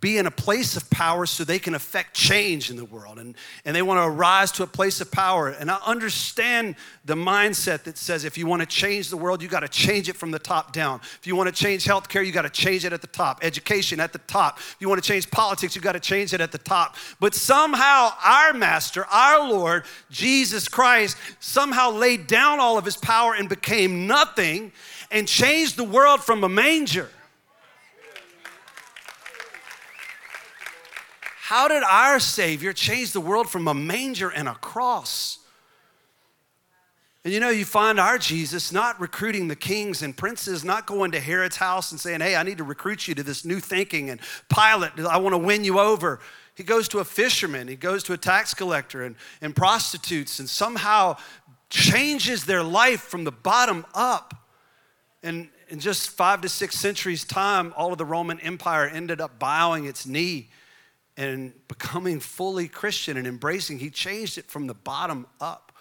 be 0.00 0.16
in 0.16 0.26
a 0.26 0.30
place 0.30 0.76
of 0.76 0.88
power 0.88 1.26
so 1.26 1.44
they 1.44 1.58
can 1.58 1.74
affect 1.74 2.14
change 2.14 2.70
in 2.70 2.76
the 2.76 2.84
world. 2.84 3.18
And, 3.18 3.36
and 3.64 3.76
they 3.76 3.82
want 3.82 4.02
to 4.02 4.08
rise 4.08 4.50
to 4.52 4.62
a 4.62 4.66
place 4.66 5.00
of 5.02 5.10
power. 5.10 5.50
And 5.50 5.70
I 5.70 5.78
understand 5.84 6.76
the 7.04 7.14
mindset 7.14 7.82
that 7.82 7.98
says 7.98 8.24
if 8.24 8.38
you 8.38 8.46
want 8.46 8.60
to 8.60 8.66
change 8.66 9.10
the 9.10 9.18
world, 9.18 9.42
you 9.42 9.48
got 9.48 9.60
to 9.60 9.68
change 9.68 10.08
it 10.08 10.16
from 10.16 10.30
the 10.30 10.38
top 10.38 10.72
down. 10.72 11.00
If 11.20 11.26
you 11.26 11.36
want 11.36 11.54
to 11.54 11.54
change 11.54 11.84
healthcare, 11.84 12.24
you 12.24 12.32
got 12.32 12.42
to 12.42 12.50
change 12.50 12.86
it 12.86 12.92
at 12.92 13.02
the 13.02 13.06
top. 13.06 13.40
Education 13.42 14.00
at 14.00 14.12
the 14.12 14.18
top. 14.20 14.58
If 14.58 14.76
you 14.80 14.88
want 14.88 15.02
to 15.02 15.06
change 15.06 15.30
politics, 15.30 15.76
you 15.76 15.82
got 15.82 15.92
to 15.92 16.00
change 16.00 16.32
it 16.32 16.40
at 16.40 16.52
the 16.52 16.58
top. 16.58 16.96
But 17.20 17.34
somehow 17.34 18.12
our 18.24 18.54
master, 18.54 19.04
our 19.06 19.46
Lord, 19.46 19.84
Jesus 20.10 20.68
Christ, 20.68 21.18
somehow 21.38 21.90
laid 21.90 22.26
down 22.26 22.60
all 22.60 22.78
of 22.78 22.84
his 22.86 22.96
power 22.96 23.34
and 23.34 23.48
became 23.48 24.06
nothing 24.06 24.72
and 25.10 25.28
changed 25.28 25.76
the 25.76 25.84
world 25.84 26.22
from 26.22 26.44
a 26.44 26.48
manger 26.48 27.10
How 31.44 31.66
did 31.66 31.82
our 31.82 32.20
Savior 32.20 32.72
change 32.72 33.10
the 33.10 33.20
world 33.20 33.50
from 33.50 33.66
a 33.66 33.74
manger 33.74 34.28
and 34.28 34.48
a 34.48 34.54
cross? 34.54 35.40
And 37.24 37.34
you 37.34 37.40
know, 37.40 37.50
you 37.50 37.64
find 37.64 37.98
our 37.98 38.16
Jesus 38.16 38.70
not 38.70 39.00
recruiting 39.00 39.48
the 39.48 39.56
kings 39.56 40.02
and 40.02 40.16
princes, 40.16 40.64
not 40.64 40.86
going 40.86 41.10
to 41.10 41.18
Herod's 41.18 41.56
house 41.56 41.90
and 41.90 42.00
saying, 42.00 42.20
Hey, 42.20 42.36
I 42.36 42.44
need 42.44 42.58
to 42.58 42.64
recruit 42.64 43.08
you 43.08 43.16
to 43.16 43.24
this 43.24 43.44
new 43.44 43.58
thinking, 43.58 44.08
and 44.08 44.20
Pilate, 44.54 44.92
I 45.00 45.16
want 45.16 45.32
to 45.32 45.38
win 45.38 45.64
you 45.64 45.80
over. 45.80 46.20
He 46.54 46.62
goes 46.62 46.86
to 46.90 47.00
a 47.00 47.04
fisherman, 47.04 47.66
he 47.66 47.74
goes 47.74 48.04
to 48.04 48.12
a 48.12 48.16
tax 48.16 48.54
collector 48.54 49.02
and, 49.02 49.16
and 49.40 49.54
prostitutes, 49.54 50.38
and 50.38 50.48
somehow 50.48 51.16
changes 51.70 52.44
their 52.44 52.62
life 52.62 53.00
from 53.00 53.24
the 53.24 53.32
bottom 53.32 53.84
up. 53.94 54.32
And 55.24 55.48
in 55.68 55.80
just 55.80 56.10
five 56.10 56.40
to 56.42 56.48
six 56.48 56.76
centuries' 56.76 57.24
time, 57.24 57.74
all 57.76 57.90
of 57.90 57.98
the 57.98 58.04
Roman 58.04 58.38
Empire 58.38 58.86
ended 58.86 59.20
up 59.20 59.40
bowing 59.40 59.86
its 59.86 60.06
knee 60.06 60.48
and 61.16 61.52
becoming 61.68 62.20
fully 62.20 62.68
Christian 62.68 63.16
and 63.16 63.26
embracing. 63.26 63.78
He 63.78 63.90
changed 63.90 64.38
it 64.38 64.46
from 64.46 64.66
the 64.66 64.74
bottom 64.74 65.26
up, 65.40 65.72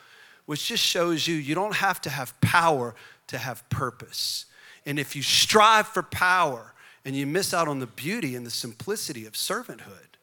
which 0.46 0.68
just 0.68 0.84
shows 0.84 1.28
you 1.28 1.36
you 1.36 1.56
don't 1.56 1.76
have 1.76 2.02
to 2.02 2.10
have 2.10 2.40
power 2.42 2.96
to 3.28 3.38
have 3.38 3.68
purpose. 3.70 4.46
And 4.86 5.00
if 5.00 5.16
you 5.16 5.22
strive 5.22 5.88
for 5.88 6.04
power 6.04 6.74
and 7.06 7.16
you 7.16 7.26
miss 7.26 7.54
out 7.54 7.68
on 7.68 7.80
the 7.80 7.88
beauty 7.88 8.36
and 8.36 8.46
the 8.46 8.52
simplicity 8.52 9.26
of 9.26 9.34
servanthood, 9.34 10.18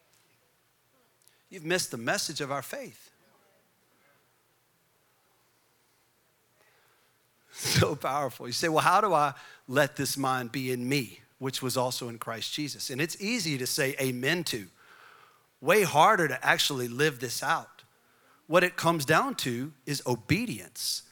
you've 1.48 1.64
missed 1.64 1.90
the 1.90 1.96
message 1.96 2.40
of 2.40 2.52
our 2.52 2.62
faith. 2.62 3.10
So 7.58 7.96
powerful. 7.96 8.46
You 8.46 8.52
say, 8.52 8.68
well, 8.68 8.84
how 8.84 9.00
do 9.00 9.12
I 9.12 9.32
let 9.66 9.96
this 9.96 10.16
mind 10.16 10.52
be 10.52 10.70
in 10.70 10.88
me, 10.88 11.18
which 11.40 11.60
was 11.60 11.76
also 11.76 12.08
in 12.08 12.18
Christ 12.18 12.52
Jesus? 12.52 12.88
And 12.88 13.00
it's 13.00 13.20
easy 13.20 13.58
to 13.58 13.66
say 13.66 13.96
amen 14.00 14.44
to 14.44 14.68
way 15.60 15.82
harder 15.82 16.28
to 16.28 16.44
actually 16.44 16.88
live 16.88 17.20
this 17.20 17.42
out. 17.42 17.82
What 18.46 18.64
it 18.64 18.76
comes 18.76 19.04
down 19.04 19.34
to 19.36 19.72
is 19.86 20.02
obedience. 20.06 21.02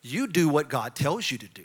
You 0.00 0.26
do 0.26 0.48
what 0.48 0.68
God 0.68 0.94
tells 0.94 1.30
you 1.30 1.38
to 1.38 1.48
do. 1.48 1.64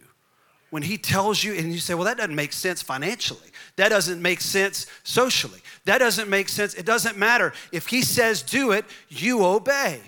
When 0.70 0.84
He 0.84 0.98
tells 0.98 1.44
you, 1.44 1.54
and 1.54 1.72
you 1.72 1.80
say, 1.80 1.94
well, 1.94 2.04
that 2.04 2.18
doesn't 2.18 2.36
make 2.36 2.54
sense 2.54 2.82
financially, 2.82 3.52
that 3.78 3.90
doesn't 3.90 4.22
make 4.22 4.42
sense 4.42 4.86
socially, 5.04 5.62
that 5.86 6.00
doesn't 6.00 6.30
make 6.30 6.50
sense, 6.50 6.74
it 6.74 6.86
doesn't 6.86 7.18
matter. 7.18 7.54
If 7.72 7.88
He 7.88 8.02
says 8.02 8.42
do 8.42 8.72
it, 8.72 8.86
you 9.08 9.46
obey. 9.46 10.02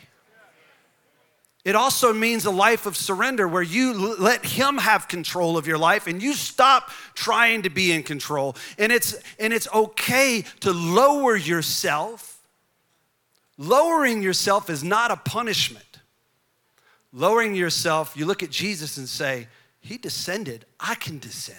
It 1.65 1.75
also 1.75 2.13
means 2.13 2.45
a 2.45 2.51
life 2.51 2.85
of 2.85 2.95
surrender 2.95 3.47
where 3.47 3.61
you 3.61 4.15
let 4.17 4.45
him 4.45 4.77
have 4.77 5.09
control 5.09 5.57
of 5.57 5.67
your 5.67 5.77
life 5.77 6.07
and 6.07 6.23
you 6.23 6.33
stop 6.33 6.89
trying 7.15 7.63
to 7.63 7.69
be 7.69 7.91
in 7.91 8.03
control. 8.03 8.55
And 8.77 8.91
it's 8.91 9.15
and 9.37 9.51
it's 9.51 9.67
okay 9.73 10.45
to 10.61 10.71
lower 10.71 11.35
yourself. 11.35 12.41
Lowering 13.57 14.21
yourself 14.21 14.69
is 14.69 14.85
not 14.85 15.11
a 15.11 15.17
punishment. 15.17 15.85
Lowering 17.11 17.55
yourself, 17.55 18.15
you 18.15 18.25
look 18.25 18.41
at 18.41 18.51
Jesus 18.51 18.97
and 18.97 19.09
say, 19.09 19.47
he 19.81 19.97
descended, 19.97 20.65
I 20.79 20.95
can 20.95 21.19
descend. 21.19 21.57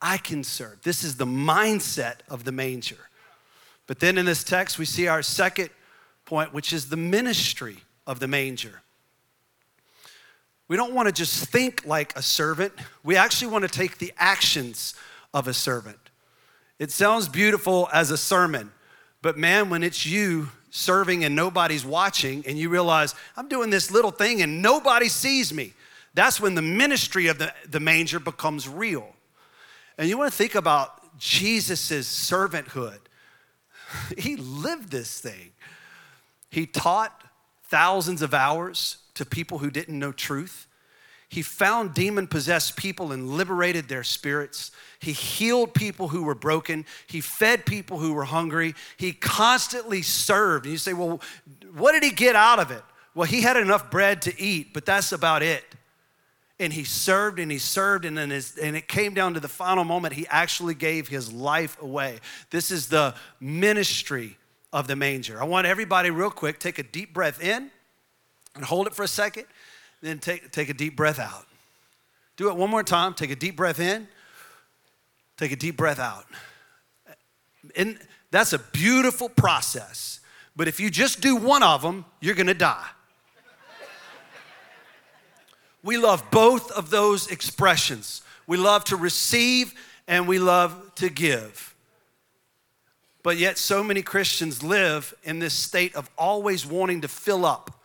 I 0.00 0.18
can 0.18 0.44
serve. 0.44 0.82
This 0.82 1.04
is 1.04 1.16
the 1.16 1.24
mindset 1.24 2.16
of 2.28 2.44
the 2.44 2.52
manger. 2.52 2.98
But 3.86 4.00
then 4.00 4.18
in 4.18 4.26
this 4.26 4.44
text 4.44 4.78
we 4.78 4.84
see 4.84 5.06
our 5.06 5.22
second 5.22 5.70
point 6.26 6.52
which 6.52 6.72
is 6.72 6.88
the 6.88 6.96
ministry 6.96 7.78
of 8.06 8.20
the 8.20 8.28
manger. 8.28 8.82
We 10.72 10.78
don't 10.78 10.94
want 10.94 11.06
to 11.06 11.12
just 11.12 11.50
think 11.50 11.84
like 11.84 12.16
a 12.16 12.22
servant. 12.22 12.72
We 13.04 13.14
actually 13.14 13.52
want 13.52 13.60
to 13.64 13.68
take 13.68 13.98
the 13.98 14.10
actions 14.16 14.94
of 15.34 15.46
a 15.46 15.52
servant. 15.52 15.98
It 16.78 16.90
sounds 16.90 17.28
beautiful 17.28 17.90
as 17.92 18.10
a 18.10 18.16
sermon, 18.16 18.72
but 19.20 19.36
man, 19.36 19.68
when 19.68 19.82
it's 19.82 20.06
you 20.06 20.48
serving 20.70 21.26
and 21.26 21.36
nobody's 21.36 21.84
watching, 21.84 22.42
and 22.46 22.56
you 22.56 22.70
realize, 22.70 23.14
I'm 23.36 23.48
doing 23.48 23.68
this 23.68 23.90
little 23.90 24.10
thing 24.10 24.40
and 24.40 24.62
nobody 24.62 25.10
sees 25.10 25.52
me, 25.52 25.74
that's 26.14 26.40
when 26.40 26.54
the 26.54 26.62
ministry 26.62 27.26
of 27.26 27.36
the, 27.36 27.52
the 27.68 27.78
manger 27.78 28.18
becomes 28.18 28.66
real. 28.66 29.14
And 29.98 30.08
you 30.08 30.16
want 30.16 30.32
to 30.32 30.38
think 30.38 30.54
about 30.54 31.18
Jesus' 31.18 32.08
servanthood. 32.08 33.00
He 34.16 34.36
lived 34.36 34.90
this 34.90 35.20
thing. 35.20 35.50
He 36.48 36.64
taught 36.64 37.24
thousands 37.64 38.22
of 38.22 38.32
hours 38.32 38.96
to 39.14 39.24
people 39.24 39.58
who 39.58 39.70
didn't 39.70 39.98
know 39.98 40.12
truth. 40.12 40.66
He 41.28 41.40
found 41.40 41.94
demon 41.94 42.26
possessed 42.26 42.76
people 42.76 43.10
and 43.12 43.30
liberated 43.38 43.88
their 43.88 44.04
spirits. 44.04 44.70
He 44.98 45.12
healed 45.12 45.72
people 45.72 46.08
who 46.08 46.24
were 46.24 46.34
broken. 46.34 46.84
He 47.06 47.22
fed 47.22 47.64
people 47.64 47.98
who 47.98 48.12
were 48.12 48.24
hungry. 48.24 48.74
He 48.98 49.14
constantly 49.14 50.02
served. 50.02 50.66
And 50.66 50.72
you 50.72 50.78
say, 50.78 50.92
well, 50.92 51.22
what 51.74 51.92
did 51.92 52.02
he 52.02 52.10
get 52.10 52.36
out 52.36 52.58
of 52.58 52.70
it? 52.70 52.82
Well, 53.14 53.26
he 53.26 53.40
had 53.40 53.56
enough 53.56 53.90
bread 53.90 54.20
to 54.22 54.38
eat, 54.38 54.74
but 54.74 54.84
that's 54.84 55.12
about 55.12 55.42
it. 55.42 55.64
And 56.60 56.70
he 56.70 56.84
served 56.84 57.38
and 57.38 57.50
he 57.50 57.58
served, 57.58 58.04
and, 58.04 58.16
then 58.16 58.28
his, 58.28 58.58
and 58.58 58.76
it 58.76 58.86
came 58.86 59.14
down 59.14 59.32
to 59.34 59.40
the 59.40 59.48
final 59.48 59.84
moment. 59.84 60.12
He 60.12 60.26
actually 60.28 60.74
gave 60.74 61.08
his 61.08 61.32
life 61.32 61.80
away. 61.80 62.20
This 62.50 62.70
is 62.70 62.88
the 62.88 63.14
ministry 63.40 64.36
of 64.70 64.86
the 64.86 64.96
manger. 64.96 65.40
I 65.40 65.44
want 65.44 65.66
everybody, 65.66 66.10
real 66.10 66.30
quick, 66.30 66.58
take 66.58 66.78
a 66.78 66.82
deep 66.82 67.14
breath 67.14 67.42
in 67.42 67.70
and 68.54 68.64
hold 68.64 68.86
it 68.86 68.94
for 68.94 69.02
a 69.02 69.08
second, 69.08 69.44
then 70.00 70.18
take, 70.18 70.50
take 70.50 70.68
a 70.68 70.74
deep 70.74 70.96
breath 70.96 71.18
out. 71.18 71.46
Do 72.36 72.48
it 72.48 72.56
one 72.56 72.70
more 72.70 72.82
time. 72.82 73.14
Take 73.14 73.30
a 73.30 73.36
deep 73.36 73.56
breath 73.56 73.78
in, 73.78 74.08
take 75.36 75.52
a 75.52 75.56
deep 75.56 75.76
breath 75.76 75.98
out. 75.98 76.26
And 77.76 77.98
that's 78.30 78.52
a 78.52 78.58
beautiful 78.58 79.28
process. 79.28 80.20
But 80.56 80.68
if 80.68 80.80
you 80.80 80.90
just 80.90 81.20
do 81.20 81.36
one 81.36 81.62
of 81.62 81.82
them, 81.82 82.04
you're 82.20 82.34
gonna 82.34 82.54
die. 82.54 82.88
we 85.82 85.96
love 85.96 86.24
both 86.30 86.70
of 86.72 86.90
those 86.90 87.30
expressions. 87.30 88.22
We 88.46 88.56
love 88.56 88.84
to 88.84 88.96
receive 88.96 89.74
and 90.08 90.26
we 90.26 90.38
love 90.38 90.94
to 90.96 91.08
give. 91.08 91.74
But 93.22 93.36
yet, 93.36 93.56
so 93.56 93.84
many 93.84 94.02
Christians 94.02 94.64
live 94.64 95.14
in 95.22 95.38
this 95.38 95.54
state 95.54 95.94
of 95.94 96.10
always 96.18 96.66
wanting 96.66 97.02
to 97.02 97.08
fill 97.08 97.46
up 97.46 97.81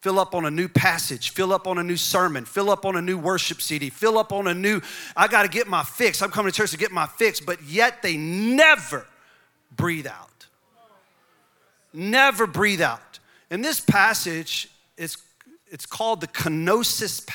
fill 0.00 0.18
up 0.18 0.34
on 0.34 0.46
a 0.46 0.50
new 0.50 0.68
passage, 0.68 1.30
fill 1.30 1.52
up 1.52 1.66
on 1.66 1.78
a 1.78 1.82
new 1.82 1.96
sermon, 1.96 2.44
fill 2.44 2.70
up 2.70 2.84
on 2.84 2.96
a 2.96 3.02
new 3.02 3.18
worship 3.18 3.60
CD, 3.60 3.90
fill 3.90 4.18
up 4.18 4.32
on 4.32 4.46
a 4.46 4.54
new, 4.54 4.80
I 5.16 5.28
got 5.28 5.42
to 5.42 5.48
get 5.48 5.66
my 5.66 5.82
fix. 5.82 6.22
I'm 6.22 6.30
coming 6.30 6.50
to 6.50 6.56
church 6.56 6.70
to 6.70 6.78
get 6.78 6.90
my 6.90 7.06
fix, 7.06 7.38
but 7.40 7.62
yet 7.62 8.02
they 8.02 8.16
never 8.16 9.06
breathe 9.76 10.06
out. 10.06 10.46
Never 11.92 12.46
breathe 12.46 12.80
out. 12.80 13.18
In 13.50 13.62
this 13.62 13.80
passage, 13.80 14.70
it's, 14.96 15.18
it's 15.70 15.86
called 15.86 16.20
the 16.20 16.28
kenosis 16.28 17.26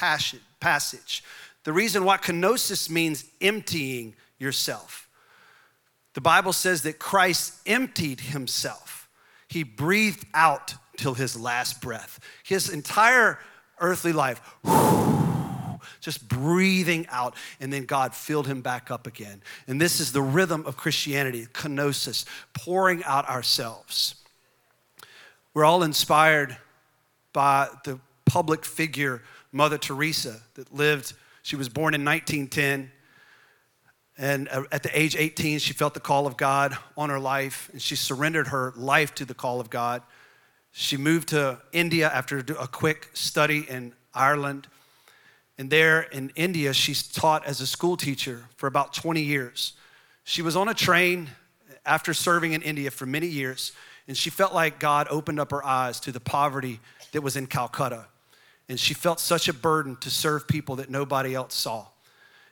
passage. 0.60 1.24
The 1.66 1.74
reason 1.74 2.04
why 2.04 2.18
kenosis 2.18 2.90
means 2.90 3.26
emptying 3.42 4.16
yourself. 4.40 5.08
The 6.14 6.22
Bible 6.22 6.54
says 6.54 6.84
that 6.84 6.98
Christ 6.98 7.56
emptied 7.66 8.22
himself. 8.22 9.10
He 9.50 9.64
breathed 9.64 10.26
out 10.34 10.76
till 10.98 11.14
his 11.14 11.40
last 11.40 11.82
breath. 11.82 12.20
His 12.44 12.70
entire 12.70 13.40
earthly 13.80 14.14
life, 14.14 14.42
just 16.02 16.28
breathing 16.28 17.06
out, 17.10 17.36
and 17.60 17.72
then 17.72 17.86
God 17.86 18.14
filled 18.14 18.48
him 18.48 18.62
back 18.62 18.92
up 18.92 19.08
again. 19.08 19.42
And 19.68 19.80
this 19.80 20.00
is 20.00 20.12
the 20.12 20.22
rhythm 20.22 20.66
of 20.66 20.78
Christianity, 20.78 21.48
kenosis, 21.48 22.26
pouring 22.54 23.04
out 23.04 23.28
ourselves. 23.30 24.16
We're 25.54 25.66
all 25.66 25.84
inspired 25.84 26.58
by 27.32 27.70
the 27.84 28.00
public 28.26 28.66
figure, 28.66 29.22
Mother 29.52 29.78
Teresa, 29.78 30.42
that 30.56 30.74
lived, 30.74 31.14
she 31.44 31.56
was 31.56 31.70
born 31.70 31.94
in 31.94 32.04
1910. 32.04 32.92
And 34.18 34.48
at 34.72 34.84
the 34.84 34.98
age 34.98 35.16
18, 35.16 35.60
she 35.60 35.74
felt 35.74 35.94
the 35.94 36.00
call 36.00 36.26
of 36.28 36.38
God 36.38 36.78
on 36.98 37.10
her 37.10 37.20
life, 37.20 37.70
and 37.72 37.82
she 37.82 37.96
surrendered 37.96 38.48
her 38.48 38.74
life 38.76 39.14
to 39.16 39.26
the 39.26 39.34
call 39.34 39.60
of 39.60 39.70
God. 39.70 40.02
She 40.78 40.98
moved 40.98 41.30
to 41.30 41.62
India 41.72 42.12
after 42.14 42.40
a 42.60 42.68
quick 42.68 43.10
study 43.14 43.66
in 43.70 43.94
Ireland. 44.14 44.68
And 45.58 45.70
there 45.70 46.02
in 46.02 46.34
India, 46.36 46.74
she 46.74 46.94
taught 47.14 47.46
as 47.46 47.62
a 47.62 47.66
school 47.66 47.96
teacher 47.96 48.44
for 48.58 48.68
about 48.68 48.94
20 48.94 49.22
years. 49.22 49.72
She 50.26 50.42
was 50.42 50.58
on 50.58 50.68
a 50.68 50.74
train 50.74 51.30
after 51.86 52.14
serving 52.14 52.52
in 52.52 52.62
India 52.62 52.92
for 52.92 53.06
many 53.06 53.28
years, 53.28 53.72
and 54.10 54.18
she 54.18 54.30
felt 54.30 54.54
like 54.54 54.78
God 54.78 55.08
opened 55.10 55.40
up 55.40 55.52
her 55.52 55.66
eyes 55.66 56.02
to 56.02 56.12
the 56.12 56.20
poverty 56.20 56.82
that 57.14 57.22
was 57.22 57.38
in 57.38 57.48
Calcutta. 57.48 58.08
And 58.68 58.78
she 58.78 58.94
felt 58.94 59.22
such 59.22 59.48
a 59.48 59.54
burden 59.54 59.96
to 60.02 60.10
serve 60.10 60.46
people 60.46 60.76
that 60.76 60.90
nobody 60.90 61.36
else 61.36 61.54
saw. 61.54 61.88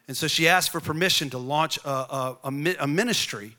And 0.07 0.15
so 0.15 0.27
she 0.27 0.47
asked 0.47 0.71
for 0.71 0.79
permission 0.79 1.29
to 1.31 1.37
launch 1.37 1.77
a, 1.83 1.89
a, 1.89 2.37
a 2.79 2.87
ministry 2.87 3.57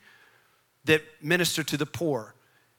that 0.87 1.03
ministered 1.21 1.69
to 1.69 1.77
the 1.77 1.85
poor. 1.85 2.35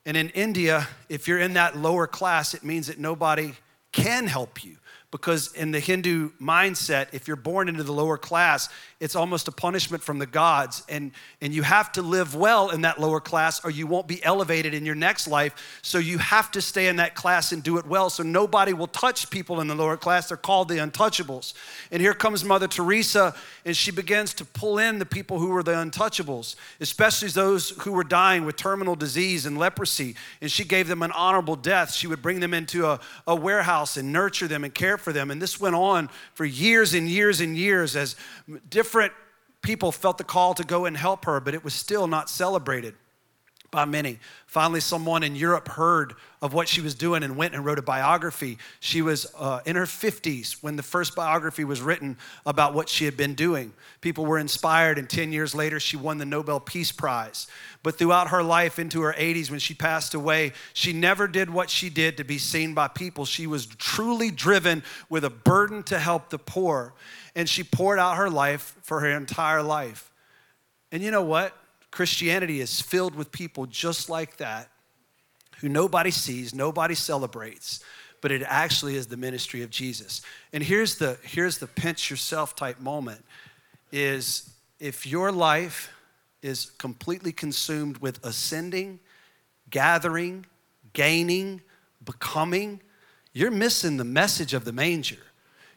And 0.06 0.16
in 0.16 0.30
India, 0.30 0.88
if 1.10 1.28
you're 1.28 1.40
in 1.40 1.54
that 1.54 1.76
lower 1.76 2.08
class, 2.08 2.54
it 2.54 2.64
means 2.64 2.88
that 2.88 3.00
nobody 3.00 3.54
can 3.92 4.28
help 4.28 4.64
you 4.64 4.78
because 5.16 5.54
in 5.54 5.72
the 5.72 5.80
Hindu 5.80 6.32
mindset, 6.42 7.08
if 7.14 7.26
you're 7.26 7.38
born 7.38 7.70
into 7.70 7.84
the 7.84 7.94
lower 7.94 8.18
class, 8.18 8.68
it's 9.00 9.16
almost 9.16 9.48
a 9.48 9.52
punishment 9.52 10.04
from 10.04 10.20
the 10.20 10.26
gods. 10.26 10.84
And, 10.90 11.12
and 11.40 11.54
you 11.54 11.64
have 11.64 11.94
to 11.94 12.02
live 12.02 12.36
well 12.36 12.70
in 12.70 12.82
that 12.82 13.00
lower 13.00 13.22
class 13.22 13.64
or 13.64 13.72
you 13.72 13.88
won't 13.88 14.08
be 14.08 14.22
elevated 14.26 14.74
in 14.74 14.86
your 14.86 14.96
next 14.96 15.28
life. 15.28 15.80
So 15.82 16.00
you 16.00 16.18
have 16.18 16.52
to 16.52 16.62
stay 16.62 16.88
in 16.88 16.98
that 16.98 17.16
class 17.16 17.54
and 17.54 17.64
do 17.64 17.78
it 17.78 17.86
well. 17.86 18.10
So 18.10 18.24
nobody 18.24 18.74
will 18.74 18.88
touch 18.88 19.30
people 19.30 19.62
in 19.62 19.68
the 19.68 19.76
lower 19.76 19.96
class. 19.96 20.28
They're 20.28 20.38
called 20.38 20.68
the 20.68 20.80
untouchables. 20.80 21.54
And 21.92 22.02
here 22.02 22.14
comes 22.14 22.44
Mother 22.44 22.68
Teresa, 22.68 23.36
and 23.64 23.76
she 23.76 23.92
begins 23.92 24.34
to 24.34 24.44
pull 24.44 24.80
in 24.80 25.00
the 25.00 25.06
people 25.06 25.40
who 25.40 25.48
were 25.50 25.64
the 25.64 25.74
untouchables, 25.74 26.56
especially 26.82 27.30
those 27.30 27.70
who 27.70 27.94
were 27.94 28.04
dying 28.04 28.44
with 28.44 28.58
terminal 28.58 28.96
disease 28.96 29.46
and 29.46 29.58
leprosy. 29.58 30.16
And 30.42 30.52
she 30.52 30.66
gave 30.66 30.90
them 30.90 31.04
an 31.04 31.12
honorable 31.14 31.56
death. 31.56 31.94
She 31.94 32.08
would 32.08 32.22
bring 32.22 32.42
them 32.42 32.54
into 32.54 32.86
a, 32.86 33.00
a 33.26 33.36
warehouse 33.36 33.96
and 33.96 34.12
nurture 34.12 34.48
them 34.48 34.66
and 34.66 34.74
care 34.74 34.98
for 34.98 35.05
them. 35.14 35.32
And 35.32 35.42
this 35.42 35.60
went 35.60 35.76
on 35.76 36.10
for 36.34 36.46
years 36.46 36.94
and 36.94 37.10
years 37.10 37.42
and 37.42 37.58
years 37.58 37.96
as 37.96 38.16
different 38.70 39.14
people 39.62 39.92
felt 39.92 40.18
the 40.18 40.24
call 40.24 40.54
to 40.54 40.64
go 40.64 40.86
and 40.86 40.96
help 40.96 41.26
her, 41.26 41.40
but 41.40 41.54
it 41.54 41.64
was 41.64 41.74
still 41.74 42.08
not 42.08 42.30
celebrated 42.30 42.96
by 43.76 43.86
many. 43.86 44.20
Finally, 44.48 44.80
someone 44.80 45.22
in 45.22 45.36
Europe 45.36 45.68
heard 45.68 46.14
of 46.42 46.54
what 46.54 46.68
she 46.68 46.82
was 46.82 46.96
doing 46.96 47.22
and 47.22 47.38
went 47.38 47.54
and 47.54 47.64
wrote 47.64 47.78
a 47.78 47.84
biography. 47.84 48.58
She 48.80 49.02
was 49.02 49.28
uh, 49.38 49.60
in 49.66 49.76
her 49.76 49.86
50s 49.86 50.64
when 50.64 50.76
the 50.76 50.84
first 50.84 51.16
biography 51.16 51.64
was 51.64 51.82
written 51.82 52.18
about 52.46 52.74
what 52.74 52.90
she 52.90 53.06
had 53.06 53.18
been 53.18 53.36
doing. 53.36 53.74
People 54.02 54.26
were 54.26 54.40
inspired, 54.40 54.98
and 54.98 55.10
10 55.10 55.32
years 55.32 55.54
later, 55.54 55.80
she 55.80 55.98
won 55.98 56.18
the 56.18 56.26
Nobel 56.26 56.60
Peace 56.60 56.92
Prize. 56.92 57.48
But 57.84 57.98
throughout 57.98 58.30
her 58.30 58.42
life, 58.42 58.80
into 58.80 59.02
her 59.02 59.14
80s, 59.14 59.52
when 59.52 59.60
she 59.60 59.74
passed 59.74 60.14
away, 60.14 60.54
she 60.74 60.94
never 60.94 61.28
did 61.28 61.50
what 61.50 61.70
she 61.70 61.90
did 61.90 62.18
to 62.18 62.24
be 62.24 62.38
seen 62.38 62.74
by 62.74 62.88
people. 62.88 63.26
She 63.26 63.46
was 63.46 63.66
truly 63.66 64.32
driven 64.32 64.84
with 65.10 65.24
a 65.24 65.30
burden 65.30 65.84
to 65.84 66.00
help 66.00 66.30
the 66.30 66.40
poor 66.40 66.94
and 67.36 67.50
she 67.50 67.64
poured 67.64 68.00
out 68.00 68.16
her 68.16 68.30
life 68.30 68.76
for 68.82 69.02
her 69.02 69.10
entire 69.10 69.62
life. 69.62 70.12
And 70.92 71.04
you 71.04 71.12
know 71.12 71.22
what? 71.22 71.56
Christianity 71.96 72.60
is 72.60 72.82
filled 72.82 73.16
with 73.16 73.32
people 73.32 73.66
just 73.68 74.10
like 74.10 74.36
that 74.36 74.70
who 75.60 75.70
nobody 75.70 76.12
sees, 76.12 76.54
nobody 76.54 76.94
celebrates, 76.94 77.80
but 78.20 78.34
it 78.34 78.44
actually 78.46 78.98
is 78.98 79.08
the 79.08 79.16
ministry 79.16 79.62
of 79.62 79.70
Jesus. 79.70 80.22
And 80.52 80.62
here's 80.62 80.98
the 80.98 81.18
here's 81.24 81.58
the 81.58 81.68
pinch 81.68 82.10
yourself 82.12 82.54
type 82.54 82.82
moment 82.82 83.24
is 83.94 84.50
if 84.78 85.08
your 85.08 85.32
life 85.32 85.90
is 86.42 86.66
completely 86.72 87.32
consumed 87.32 88.00
with 88.00 88.22
ascending, 88.26 89.00
gathering, 89.70 90.46
gaining, 90.92 91.62
becoming, 92.04 92.82
you're 93.32 93.52
missing 93.52 93.96
the 93.96 94.04
message 94.04 94.54
of 94.54 94.66
the 94.66 94.74
manger 94.74 95.20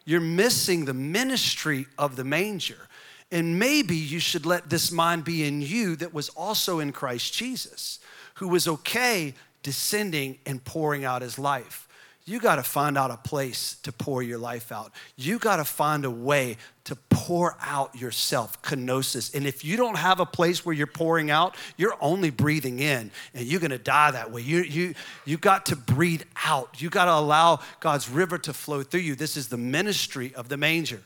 you're 0.09 0.21
missing 0.21 0.87
the 0.87 0.95
ministry 0.95 1.87
of 1.99 2.17
the 2.17 2.25
manger. 2.25 2.88
And 3.31 3.59
maybe 3.59 3.97
you 3.97 4.21
should 4.21 4.47
let 4.47 4.71
this 4.71 4.91
mind 4.91 5.25
be 5.25 5.47
in 5.47 5.61
you 5.61 5.97
that 5.97 6.15
was 6.15 6.29
also 6.31 6.79
in 6.81 6.93
Christ 6.93 7.35
Jesus, 7.35 7.99
who 8.35 8.49
was 8.49 8.67
okay 8.67 9.35
descending 9.63 10.39
and 10.47 10.65
pouring 10.65 11.05
out 11.05 11.21
his 11.23 11.39
life 11.39 11.89
you 12.29 12.41
got 12.41 12.57
to 12.57 12.63
find 12.63 12.99
out 12.99 13.11
a 13.11 13.17
place 13.17 13.77
to 13.85 13.91
pour 13.91 14.23
your 14.23 14.39
life 14.39 14.71
out. 14.71 14.93
You 15.17 15.39
got 15.39 15.57
to 15.57 15.65
find 15.65 16.05
a 16.05 16.11
way 16.11 16.59
to 16.85 16.95
pour 17.09 17.57
out 17.63 17.99
yourself, 17.99 18.61
kenosis. 18.61 19.35
And 19.35 19.47
if 19.47 19.65
you 19.65 19.79
don't 19.79 19.97
have 19.97 20.21
a 20.21 20.27
place 20.27 20.65
where 20.65 20.75
you're 20.75 20.87
pouring 20.87 21.31
out, 21.31 21.57
you're 21.79 21.97
only 22.03 22.29
breathing 22.29 22.81
in 22.81 23.11
and 23.33 23.47
you're 23.47 23.61
going 23.61 23.71
to 23.71 23.79
die 23.79 24.11
that 24.11 24.31
way. 24.31 24.43
You, 24.43 24.63
you, 24.63 24.95
you 25.25 25.39
got 25.39 25.67
to 25.67 25.77
breathe 25.77 26.23
out. 26.45 26.83
You 26.83 26.91
got 26.91 27.07
to 27.07 27.15
allow 27.15 27.61
God's 27.81 28.11
river 28.11 28.37
to 28.39 28.53
flow 28.53 28.83
through 28.83 29.01
you. 29.01 29.15
This 29.15 29.39
is 29.39 29.49
the 29.49 29.57
ministry 29.57 30.35
of 30.35 30.51
the 30.51 30.59
manger. 30.59 31.01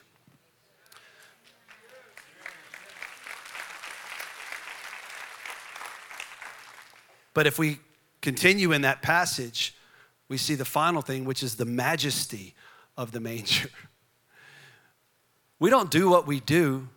But 7.34 7.46
if 7.46 7.58
we 7.58 7.78
continue 8.20 8.72
in 8.72 8.82
that 8.82 9.02
passage, 9.02 9.74
we 10.28 10.36
see 10.36 10.54
the 10.54 10.64
final 10.64 11.02
thing, 11.02 11.24
which 11.24 11.42
is 11.42 11.56
the 11.56 11.64
majesty 11.64 12.54
of 12.96 13.12
the 13.12 13.20
manger. 13.20 13.68
We 15.58 15.70
don't 15.70 15.90
do 15.90 16.08
what 16.08 16.26
we 16.26 16.40
do 16.40 16.88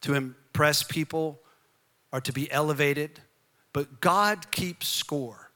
to 0.00 0.14
impress 0.14 0.82
people 0.82 1.40
or 2.12 2.20
to 2.20 2.32
be 2.32 2.50
elevated, 2.50 3.20
but 3.72 4.00
God 4.00 4.50
keeps 4.50 4.88
score. 4.88 5.50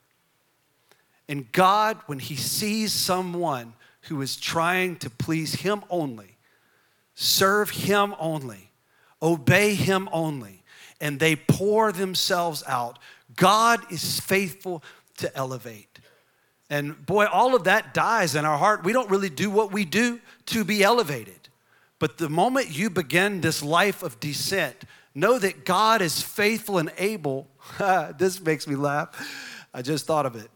And 1.28 1.50
God, 1.52 1.98
when 2.06 2.18
He 2.18 2.36
sees 2.36 2.92
someone 2.92 3.74
who 4.02 4.22
is 4.22 4.36
trying 4.36 4.96
to 4.96 5.10
please 5.10 5.56
Him 5.56 5.82
only, 5.90 6.38
serve 7.14 7.70
Him 7.70 8.14
only, 8.18 8.70
obey 9.20 9.74
Him 9.74 10.08
only, 10.12 10.62
and 11.00 11.18
they 11.20 11.36
pour 11.36 11.92
themselves 11.92 12.62
out, 12.66 12.98
God 13.36 13.80
is 13.90 14.20
faithful 14.20 14.82
to 15.18 15.34
elevate. 15.36 16.00
And 16.70 17.04
boy, 17.06 17.26
all 17.26 17.54
of 17.54 17.64
that 17.64 17.94
dies 17.94 18.34
in 18.34 18.44
our 18.44 18.58
heart. 18.58 18.84
We 18.84 18.92
don't 18.92 19.10
really 19.10 19.30
do 19.30 19.50
what 19.50 19.72
we 19.72 19.84
do 19.84 20.20
to 20.46 20.64
be 20.64 20.82
elevated. 20.82 21.48
But 21.98 22.18
the 22.18 22.28
moment 22.28 22.76
you 22.76 22.90
begin 22.90 23.40
this 23.40 23.62
life 23.62 24.02
of 24.02 24.20
descent, 24.20 24.84
know 25.14 25.38
that 25.38 25.64
God 25.64 26.02
is 26.02 26.22
faithful 26.22 26.78
and 26.78 26.92
able. 26.98 27.48
this 28.18 28.40
makes 28.40 28.66
me 28.66 28.76
laugh. 28.76 29.08
I 29.72 29.82
just 29.82 30.06
thought 30.06 30.26
of 30.26 30.36
it. 30.36 30.50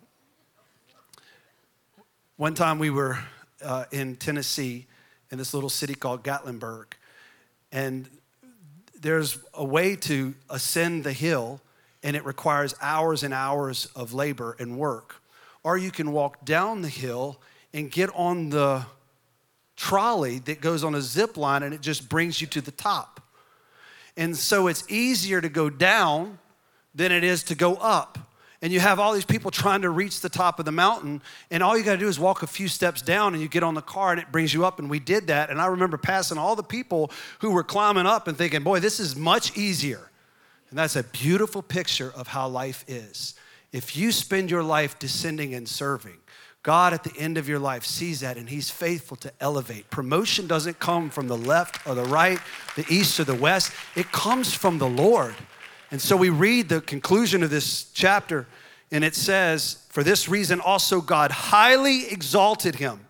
One 2.37 2.55
time 2.55 2.79
we 2.79 2.91
were 2.91 3.19
uh, 3.63 3.85
in 3.91 4.17
Tennessee 4.17 4.87
in 5.31 5.39
this 5.39 5.55
little 5.55 5.71
city 5.71 5.95
called 5.95 6.23
Gatlinburg. 6.23 6.93
And 7.71 8.09
there's 9.03 9.39
a 9.53 9.65
way 9.65 9.97
to 9.97 10.35
ascend 10.49 11.05
the 11.05 11.13
hill 11.13 11.61
and 12.03 12.17
it 12.17 12.25
requires 12.25 12.75
hours 12.81 13.23
and 13.23 13.35
hours 13.35 13.87
of 13.95 14.13
labor 14.13 14.57
and 14.59 14.79
work. 14.79 15.17
Or 15.63 15.77
you 15.77 15.91
can 15.91 16.13
walk 16.13 16.45
down 16.45 16.83
the 16.83 16.89
hill 16.89 17.41
and 17.75 17.91
get 17.91 18.11
on 18.15 18.51
the 18.51 18.87
trolley 19.77 20.39
that 20.41 20.61
goes 20.61 20.85
on 20.85 20.95
a 20.95 21.01
zip 21.01 21.37
line 21.37 21.63
and 21.63 21.75
it 21.75 21.81
just 21.81 22.09
brings 22.09 22.41
you 22.41 22.47
to 22.49 22.61
the 22.61 22.71
top. 22.71 23.21
And 24.17 24.37
so 24.37 24.69
it's 24.69 24.85
easier 24.91 25.41
to 25.41 25.49
go 25.49 25.69
down 25.69 26.39
than 26.95 27.11
it 27.11 27.25
is 27.25 27.43
to 27.45 27.55
go 27.55 27.75
up. 27.75 28.19
And 28.63 28.73
you 28.73 28.79
have 28.79 29.01
all 29.01 29.13
these 29.13 29.25
people 29.25 29.51
trying 29.51 29.83
to 29.83 29.91
reach 29.91 30.21
the 30.21 30.29
top 30.29 30.61
of 30.61 30.65
the 30.65 30.73
mountain, 30.73 31.21
and 31.51 31.65
all 31.65 31.77
you 31.77 31.83
got 31.83 31.95
to 31.95 31.99
do 31.99 32.07
is 32.07 32.19
walk 32.19 32.45
a 32.45 32.47
few 32.47 32.69
steps 32.69 33.03
down, 33.03 33.35
and 33.35 33.43
you 33.43 33.49
get 33.49 33.65
on 33.65 33.75
the 33.75 33.83
car, 33.83 34.13
and 34.13 34.21
it 34.21 34.31
brings 34.31 34.55
you 34.55 34.65
up. 34.65 34.79
And 34.79 34.89
we 34.89 35.01
did 35.01 35.27
that. 35.27 35.51
And 35.51 35.61
I 35.61 35.67
remember 35.67 35.97
passing 35.97 36.39
all 36.39 36.55
the 36.55 36.63
people 36.63 37.11
who 37.41 37.51
were 37.51 37.65
climbing 37.65 38.07
up 38.07 38.29
and 38.29 38.39
thinking, 38.39 38.63
boy, 38.63 38.79
this 38.79 39.01
is 39.01 39.17
much 39.17 39.57
easier. 39.59 40.11
And 40.71 40.79
that's 40.79 40.95
a 40.95 41.03
beautiful 41.03 41.61
picture 41.61 42.13
of 42.17 42.29
how 42.29 42.49
life 42.49 42.85
is. 42.87 43.35
If 43.73 43.97
you 43.97 44.13
spend 44.13 44.51
your 44.51 44.63
life 44.63 44.99
descending 44.99 45.55
and 45.55 45.69
serving, 45.69 46.19
God 46.63 46.93
at 46.93 47.03
the 47.03 47.17
end 47.19 47.39
of 47.39 47.49
your 47.49 47.59
life 47.59 47.85
sees 47.85 48.21
that 48.21 48.37
and 48.37 48.49
He's 48.49 48.71
faithful 48.71 49.17
to 49.19 49.33
elevate. 49.41 49.91
Promotion 49.91 50.47
doesn't 50.47 50.79
come 50.79 51.11
from 51.11 51.27
the 51.27 51.37
left 51.37 51.85
or 51.87 51.95
the 51.95 52.05
right, 52.05 52.39
the 52.77 52.87
east 52.89 53.19
or 53.19 53.25
the 53.25 53.35
west, 53.35 53.73
it 53.97 54.13
comes 54.13 54.55
from 54.55 54.79
the 54.79 54.89
Lord. 54.89 55.35
And 55.93 56.01
so 56.01 56.17
we 56.17 56.31
read 56.31 56.71
the 56.71 56.81
conclusion 56.81 57.43
of 57.43 57.51
this 57.51 57.85
chapter, 57.93 58.47
and 58.91 59.05
it 59.05 59.15
says, 59.15 59.85
For 59.91 60.03
this 60.03 60.27
reason 60.27 60.59
also 60.59 61.03
God 61.03 61.31
highly 61.31 62.11
exalted 62.11 62.77
him 62.77 63.01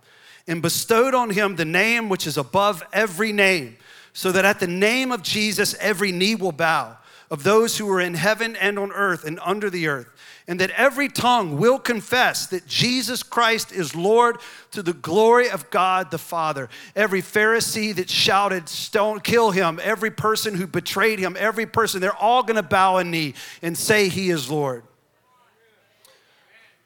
and 0.49 0.61
bestowed 0.61 1.14
on 1.14 1.31
him 1.31 1.55
the 1.55 1.64
name 1.64 2.09
which 2.09 2.27
is 2.27 2.37
above 2.37 2.83
every 2.92 3.33
name, 3.33 3.77
so 4.12 4.33
that 4.33 4.45
at 4.45 4.59
the 4.59 4.66
name 4.66 5.12
of 5.12 5.23
Jesus 5.23 5.77
every 5.79 6.11
knee 6.11 6.35
will 6.35 6.53
bow 6.53 6.99
of 7.33 7.45
those 7.45 7.79
who 7.79 7.90
are 7.90 7.99
in 7.99 8.12
heaven 8.12 8.55
and 8.57 8.79
on 8.79 8.92
earth 8.92 9.25
and 9.25 9.40
under 9.42 9.71
the 9.71 9.88
earth, 9.88 10.07
and 10.47 10.61
that 10.61 10.68
every 10.73 11.09
tongue 11.09 11.57
will 11.57 11.79
confess 11.79 12.47
that 12.49 12.66
Jesus 12.66 13.23
Christ 13.23 13.73
is 13.73 13.97
Lord 13.97 14.37
to 14.73 14.83
the 14.83 14.92
glory 14.92 15.49
of 15.49 15.71
God 15.71 16.11
the 16.11 16.18
Father. 16.18 16.68
Every 16.95 17.23
Pharisee 17.23 17.95
that 17.95 18.11
shouted, 18.11 18.68
Stone, 18.68 19.21
kill 19.21 19.51
him, 19.51 19.81
every 19.83 20.11
person 20.11 20.55
who 20.55 20.66
betrayed 20.66 21.18
him, 21.18 21.35
every 21.38 21.64
person, 21.64 22.03
they're 22.03 22.14
all 22.14 22.42
gonna 22.42 22.62
bow 22.62 22.99
a 22.99 23.05
knee 23.05 23.33
and 23.62 23.79
say, 23.79 24.11
He 24.11 24.29
is 24.29 24.51
Lord. 24.51 24.85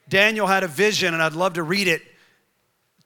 Daniel 0.08 0.46
had 0.46 0.62
a 0.62 0.68
vision, 0.68 1.12
and 1.12 1.20
I'd 1.20 1.32
love 1.32 1.54
to 1.54 1.64
read 1.64 1.88
it 1.88 2.02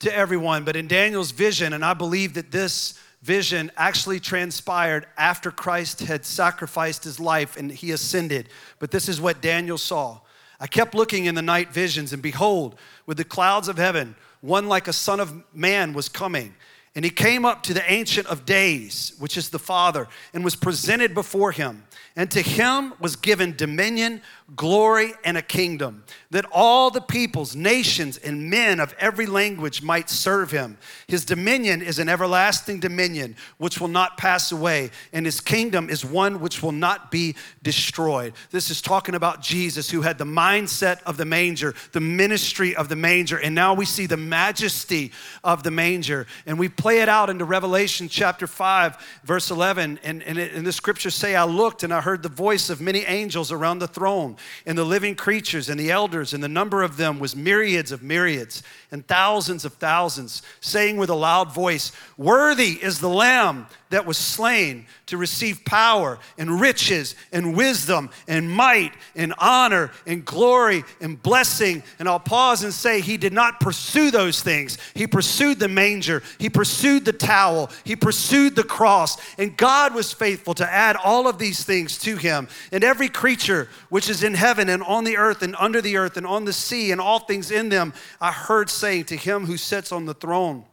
to 0.01 0.15
everyone, 0.15 0.65
but 0.65 0.77
in 0.77 0.89
Daniel's 0.89 1.31
vision, 1.31 1.73
and 1.73 1.87
I 1.87 1.95
believe 1.95 2.35
that 2.35 2.51
this 2.51 3.01
vision 3.23 3.71
actually 3.77 4.21
transpired 4.21 5.07
after 5.19 5.51
Christ 5.51 6.01
had 6.01 6.25
sacrificed 6.25 7.05
his 7.05 7.21
life 7.21 7.57
and 7.57 7.71
he 7.71 7.91
ascended. 7.91 8.49
But 8.79 8.91
this 8.91 9.09
is 9.09 9.21
what 9.21 9.43
Daniel 9.43 9.79
saw. 9.79 10.21
I 10.59 10.67
kept 10.67 10.95
looking 10.95 11.25
in 11.25 11.35
the 11.35 11.43
night 11.43 11.71
visions, 11.73 12.13
and 12.13 12.23
behold, 12.23 12.77
with 13.07 13.17
the 13.17 13.25
clouds 13.25 13.69
of 13.69 13.79
heaven, 13.79 14.15
one 14.43 14.69
like 14.69 14.89
a 14.89 14.93
son 14.93 15.19
of 15.19 15.43
man 15.55 15.95
was 15.95 16.09
coming. 16.09 16.55
And 16.95 17.05
he 17.05 17.11
came 17.11 17.45
up 17.45 17.63
to 17.65 17.75
the 17.75 17.91
Ancient 17.91 18.27
of 18.27 18.45
Days, 18.45 19.13
which 19.19 19.37
is 19.37 19.49
the 19.49 19.59
Father, 19.59 20.09
and 20.35 20.45
was 20.45 20.57
presented 20.57 21.15
before 21.15 21.53
him. 21.53 21.85
And 22.17 22.31
to 22.33 22.43
him 22.43 22.93
was 22.99 23.17
given 23.17 23.57
dominion, 23.57 24.23
glory, 24.57 25.13
and 25.25 25.37
a 25.37 25.43
kingdom, 25.43 26.05
that 26.31 26.45
all 26.53 26.91
the 26.91 27.01
peoples, 27.01 27.55
nations, 27.55 28.17
and 28.19 28.51
men 28.51 28.81
of 28.81 28.95
every 28.99 29.27
language 29.27 29.83
might 29.83 30.11
serve 30.11 30.51
him. 30.51 30.77
His 31.07 31.25
dominion 31.25 31.83
is 31.83 31.99
an 31.99 32.09
everlasting 32.09 32.81
dominion 32.81 33.37
which 33.59 33.81
will 33.81 33.89
not 33.89 34.17
pass 34.17 34.51
away, 34.51 34.91
and 35.13 35.25
his 35.25 35.41
kingdom 35.41 35.89
is 35.89 36.05
one 36.05 36.41
which 36.41 36.63
will 36.63 36.73
not 36.73 37.11
be 37.11 37.37
destroyed. 37.63 38.35
This 38.51 38.71
is 38.71 38.83
talking 38.83 39.15
about 39.15 39.41
Jesus, 39.41 39.91
who 39.91 40.03
had 40.03 40.19
the 40.19 40.25
mindset 40.25 41.03
of 41.05 41.17
the 41.17 41.25
manger, 41.25 41.75
the 41.93 42.01
ministry 42.01 42.75
of 42.75 42.89
the 42.89 42.97
manger, 42.97 43.39
and 43.39 43.55
now 43.55 43.75
we 43.75 43.85
see 43.85 44.07
the 44.07 44.17
majesty 44.17 45.13
of 45.45 45.63
the 45.63 45.71
manger. 45.71 46.27
And 46.47 46.59
we 46.59 46.69
play 46.69 47.01
it 47.01 47.09
out 47.09 47.31
into 47.31 47.45
Revelation 47.45 48.09
chapter 48.09 48.47
5, 48.47 49.21
verse 49.25 49.51
11. 49.51 50.01
And, 50.03 50.23
and, 50.23 50.39
it, 50.39 50.53
and 50.55 50.67
the 50.67 50.73
scriptures 50.73 51.15
say, 51.15 51.37
I 51.37 51.45
looked 51.45 51.83
and 51.83 51.93
I 51.93 52.01
heard 52.01 52.23
the 52.23 52.29
voice 52.29 52.71
of 52.71 52.81
many 52.81 53.01
angels 53.01 53.53
around 53.53 53.79
the 53.79 53.89
throne 53.89 54.37
and 54.67 54.77
the 54.77 54.85
living 54.85 55.15
creatures 55.15 55.69
and 55.69 55.79
the 55.79 55.91
elders, 55.91 56.35
and 56.35 56.43
the 56.43 56.49
number 56.49 56.83
of 56.83 56.97
them 56.97 57.19
was 57.19 57.35
myriads 57.35 57.93
of 57.93 58.03
myriads 58.03 58.63
and 58.91 59.07
thousands 59.07 59.65
of 59.65 59.75
thousands, 59.75 60.43
saying 60.61 60.97
with 60.97 61.11
a 61.11 61.15
loud 61.15 61.53
voice, 61.55 61.93
Worthy 62.17 62.73
is 62.83 63.01
the 63.01 63.09
Lamb 63.09 63.67
that 63.91 64.07
was 64.07 64.17
slain 64.17 64.87
to 65.07 65.17
receive 65.17 65.65
power 65.65 66.19
and 66.39 66.61
riches 66.61 67.15
and 67.33 67.57
wisdom 67.57 68.11
and 68.27 68.51
might 68.51 68.93
and 69.15 69.35
honor 69.39 69.91
and 70.07 70.25
glory 70.25 70.85
and 71.01 71.23
blessing. 71.23 71.83
And 71.99 72.09
I'll 72.09 72.19
pause 72.19 72.63
and 72.65 72.73
say, 72.73 73.01
He 73.01 73.17
did 73.17 73.33
not 73.33 73.61
pursue 73.61 74.11
those 74.11 74.43
things. 74.43 74.79
He 74.95 75.07
pursued 75.07 75.59
the 75.59 75.69
manger, 75.69 76.23
He 76.39 76.49
pursued 76.49 77.05
the 77.05 77.13
towel, 77.13 77.71
He 77.85 77.97
pursued 77.97 78.57
the 78.57 78.65
cross. 78.65 79.17
And 79.39 79.57
God 79.57 79.95
was 79.95 80.13
faithful 80.13 80.55
to 80.55 80.71
add 80.71 80.97
all 80.97 81.29
of 81.29 81.39
these 81.39 81.65
things 81.65 81.99
to 81.99 82.17
Him. 82.17 82.49
And 82.73 82.83
every 82.83 83.09
creature 83.09 83.69
which 83.89 84.09
is 84.09 84.23
in 84.23 84.35
heaven 84.35 84.69
and 84.69 84.83
on 84.83 85.05
the 85.05 85.17
earth 85.17 85.43
and 85.43 85.55
under 85.59 85.81
the 85.81 85.97
earth 85.97 86.17
and 86.17 86.27
on 86.27 86.45
the 86.45 86.53
sea 86.53 86.93
and 86.93 87.01
all 87.01 87.21
things 87.21 87.51
in 87.51 87.69
them, 87.69 87.93
I 88.21 88.33
heard 88.33 88.71
saying 88.71 89.05
to 89.07 89.17
him 89.17 89.47
who 89.47 89.57
sits 89.57 89.93
on 89.93 90.07
the 90.07 90.15
throne 90.15 90.65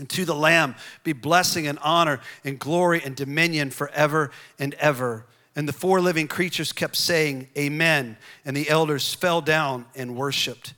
and 0.00 0.08
to 0.10 0.24
the 0.24 0.34
Lamb 0.34 0.74
be 1.04 1.12
blessing 1.12 1.68
and 1.68 1.78
honor 1.82 2.20
and 2.42 2.58
glory 2.58 3.00
and 3.04 3.14
dominion 3.14 3.70
forever 3.70 4.32
and 4.58 4.74
ever. 4.74 5.26
And 5.54 5.68
the 5.68 5.72
four 5.72 6.00
living 6.00 6.26
creatures 6.26 6.72
kept 6.72 6.96
saying, 6.96 7.48
Amen. 7.56 8.16
And 8.44 8.56
the 8.56 8.68
elders 8.68 9.14
fell 9.14 9.40
down 9.40 9.86
and 9.94 10.16
worshiped. 10.16 10.74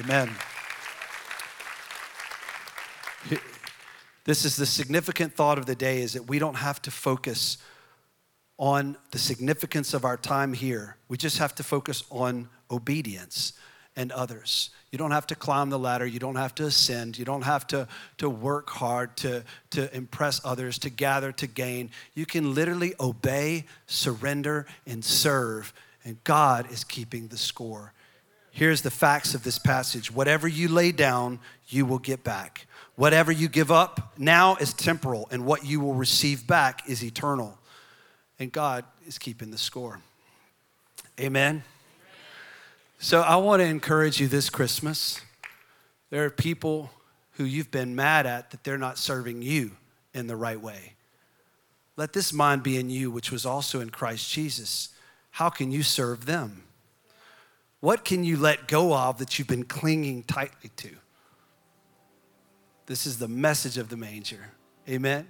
Amen. 0.00 0.30
This 4.24 4.44
is 4.44 4.56
the 4.56 4.66
significant 4.66 5.34
thought 5.34 5.58
of 5.58 5.66
the 5.66 5.74
day 5.74 6.00
is 6.00 6.14
that 6.14 6.28
we 6.28 6.38
don't 6.38 6.56
have 6.56 6.80
to 6.82 6.90
focus 6.90 7.58
on 8.58 8.96
the 9.10 9.18
significance 9.18 9.94
of 9.94 10.04
our 10.04 10.16
time 10.16 10.52
here. 10.52 10.96
We 11.08 11.16
just 11.16 11.38
have 11.38 11.54
to 11.56 11.62
focus 11.62 12.04
on 12.10 12.48
obedience 12.70 13.52
and 13.96 14.10
others. 14.12 14.70
You 14.90 14.98
don't 14.98 15.10
have 15.10 15.26
to 15.28 15.34
climb 15.34 15.70
the 15.70 15.78
ladder. 15.78 16.06
You 16.06 16.18
don't 16.18 16.36
have 16.36 16.54
to 16.56 16.64
ascend. 16.64 17.18
You 17.18 17.24
don't 17.24 17.42
have 17.42 17.66
to, 17.68 17.88
to 18.18 18.30
work 18.30 18.70
hard 18.70 19.16
to, 19.18 19.44
to 19.70 19.94
impress 19.94 20.40
others, 20.44 20.78
to 20.80 20.90
gather, 20.90 21.32
to 21.32 21.46
gain. 21.46 21.90
You 22.14 22.26
can 22.26 22.54
literally 22.54 22.94
obey, 23.00 23.64
surrender, 23.86 24.66
and 24.86 25.04
serve. 25.04 25.72
And 26.04 26.22
God 26.24 26.70
is 26.70 26.84
keeping 26.84 27.28
the 27.28 27.38
score. 27.38 27.92
Here's 28.50 28.82
the 28.82 28.90
facts 28.90 29.34
of 29.34 29.42
this 29.42 29.58
passage 29.58 30.12
whatever 30.12 30.46
you 30.46 30.68
lay 30.68 30.92
down, 30.92 31.40
you 31.68 31.86
will 31.86 31.98
get 31.98 32.22
back. 32.22 32.66
Whatever 32.96 33.32
you 33.32 33.48
give 33.48 33.72
up 33.72 34.12
now 34.16 34.54
is 34.56 34.72
temporal, 34.72 35.26
and 35.32 35.44
what 35.44 35.64
you 35.64 35.80
will 35.80 35.94
receive 35.94 36.46
back 36.46 36.88
is 36.88 37.02
eternal 37.02 37.58
and 38.38 38.52
God 38.52 38.84
is 39.06 39.18
keeping 39.18 39.50
the 39.50 39.58
score. 39.58 40.00
Amen. 41.20 41.62
So 43.04 43.20
I 43.20 43.36
want 43.36 43.60
to 43.60 43.66
encourage 43.66 44.18
you 44.18 44.28
this 44.28 44.48
Christmas. 44.48 45.20
There 46.08 46.24
are 46.24 46.30
people 46.30 46.90
who 47.32 47.44
you've 47.44 47.70
been 47.70 47.94
mad 47.94 48.24
at 48.24 48.50
that 48.50 48.64
they're 48.64 48.78
not 48.78 48.96
serving 48.96 49.42
you 49.42 49.72
in 50.14 50.26
the 50.26 50.36
right 50.36 50.58
way. 50.58 50.94
Let 51.98 52.14
this 52.14 52.32
mind 52.32 52.62
be 52.62 52.78
in 52.78 52.88
you, 52.88 53.10
which 53.10 53.30
was 53.30 53.44
also 53.44 53.82
in 53.82 53.90
Christ 53.90 54.32
Jesus. 54.32 54.88
How 55.32 55.50
can 55.50 55.70
you 55.70 55.82
serve 55.82 56.24
them? 56.24 56.62
What 57.80 58.06
can 58.06 58.24
you 58.24 58.38
let 58.38 58.68
go 58.68 58.94
of 58.94 59.18
that 59.18 59.38
you've 59.38 59.48
been 59.48 59.64
clinging 59.64 60.22
tightly 60.22 60.70
to? 60.76 60.96
This 62.86 63.04
is 63.04 63.18
the 63.18 63.28
message 63.28 63.76
of 63.76 63.90
the 63.90 63.98
manger. 63.98 64.52
Amen. 64.88 65.26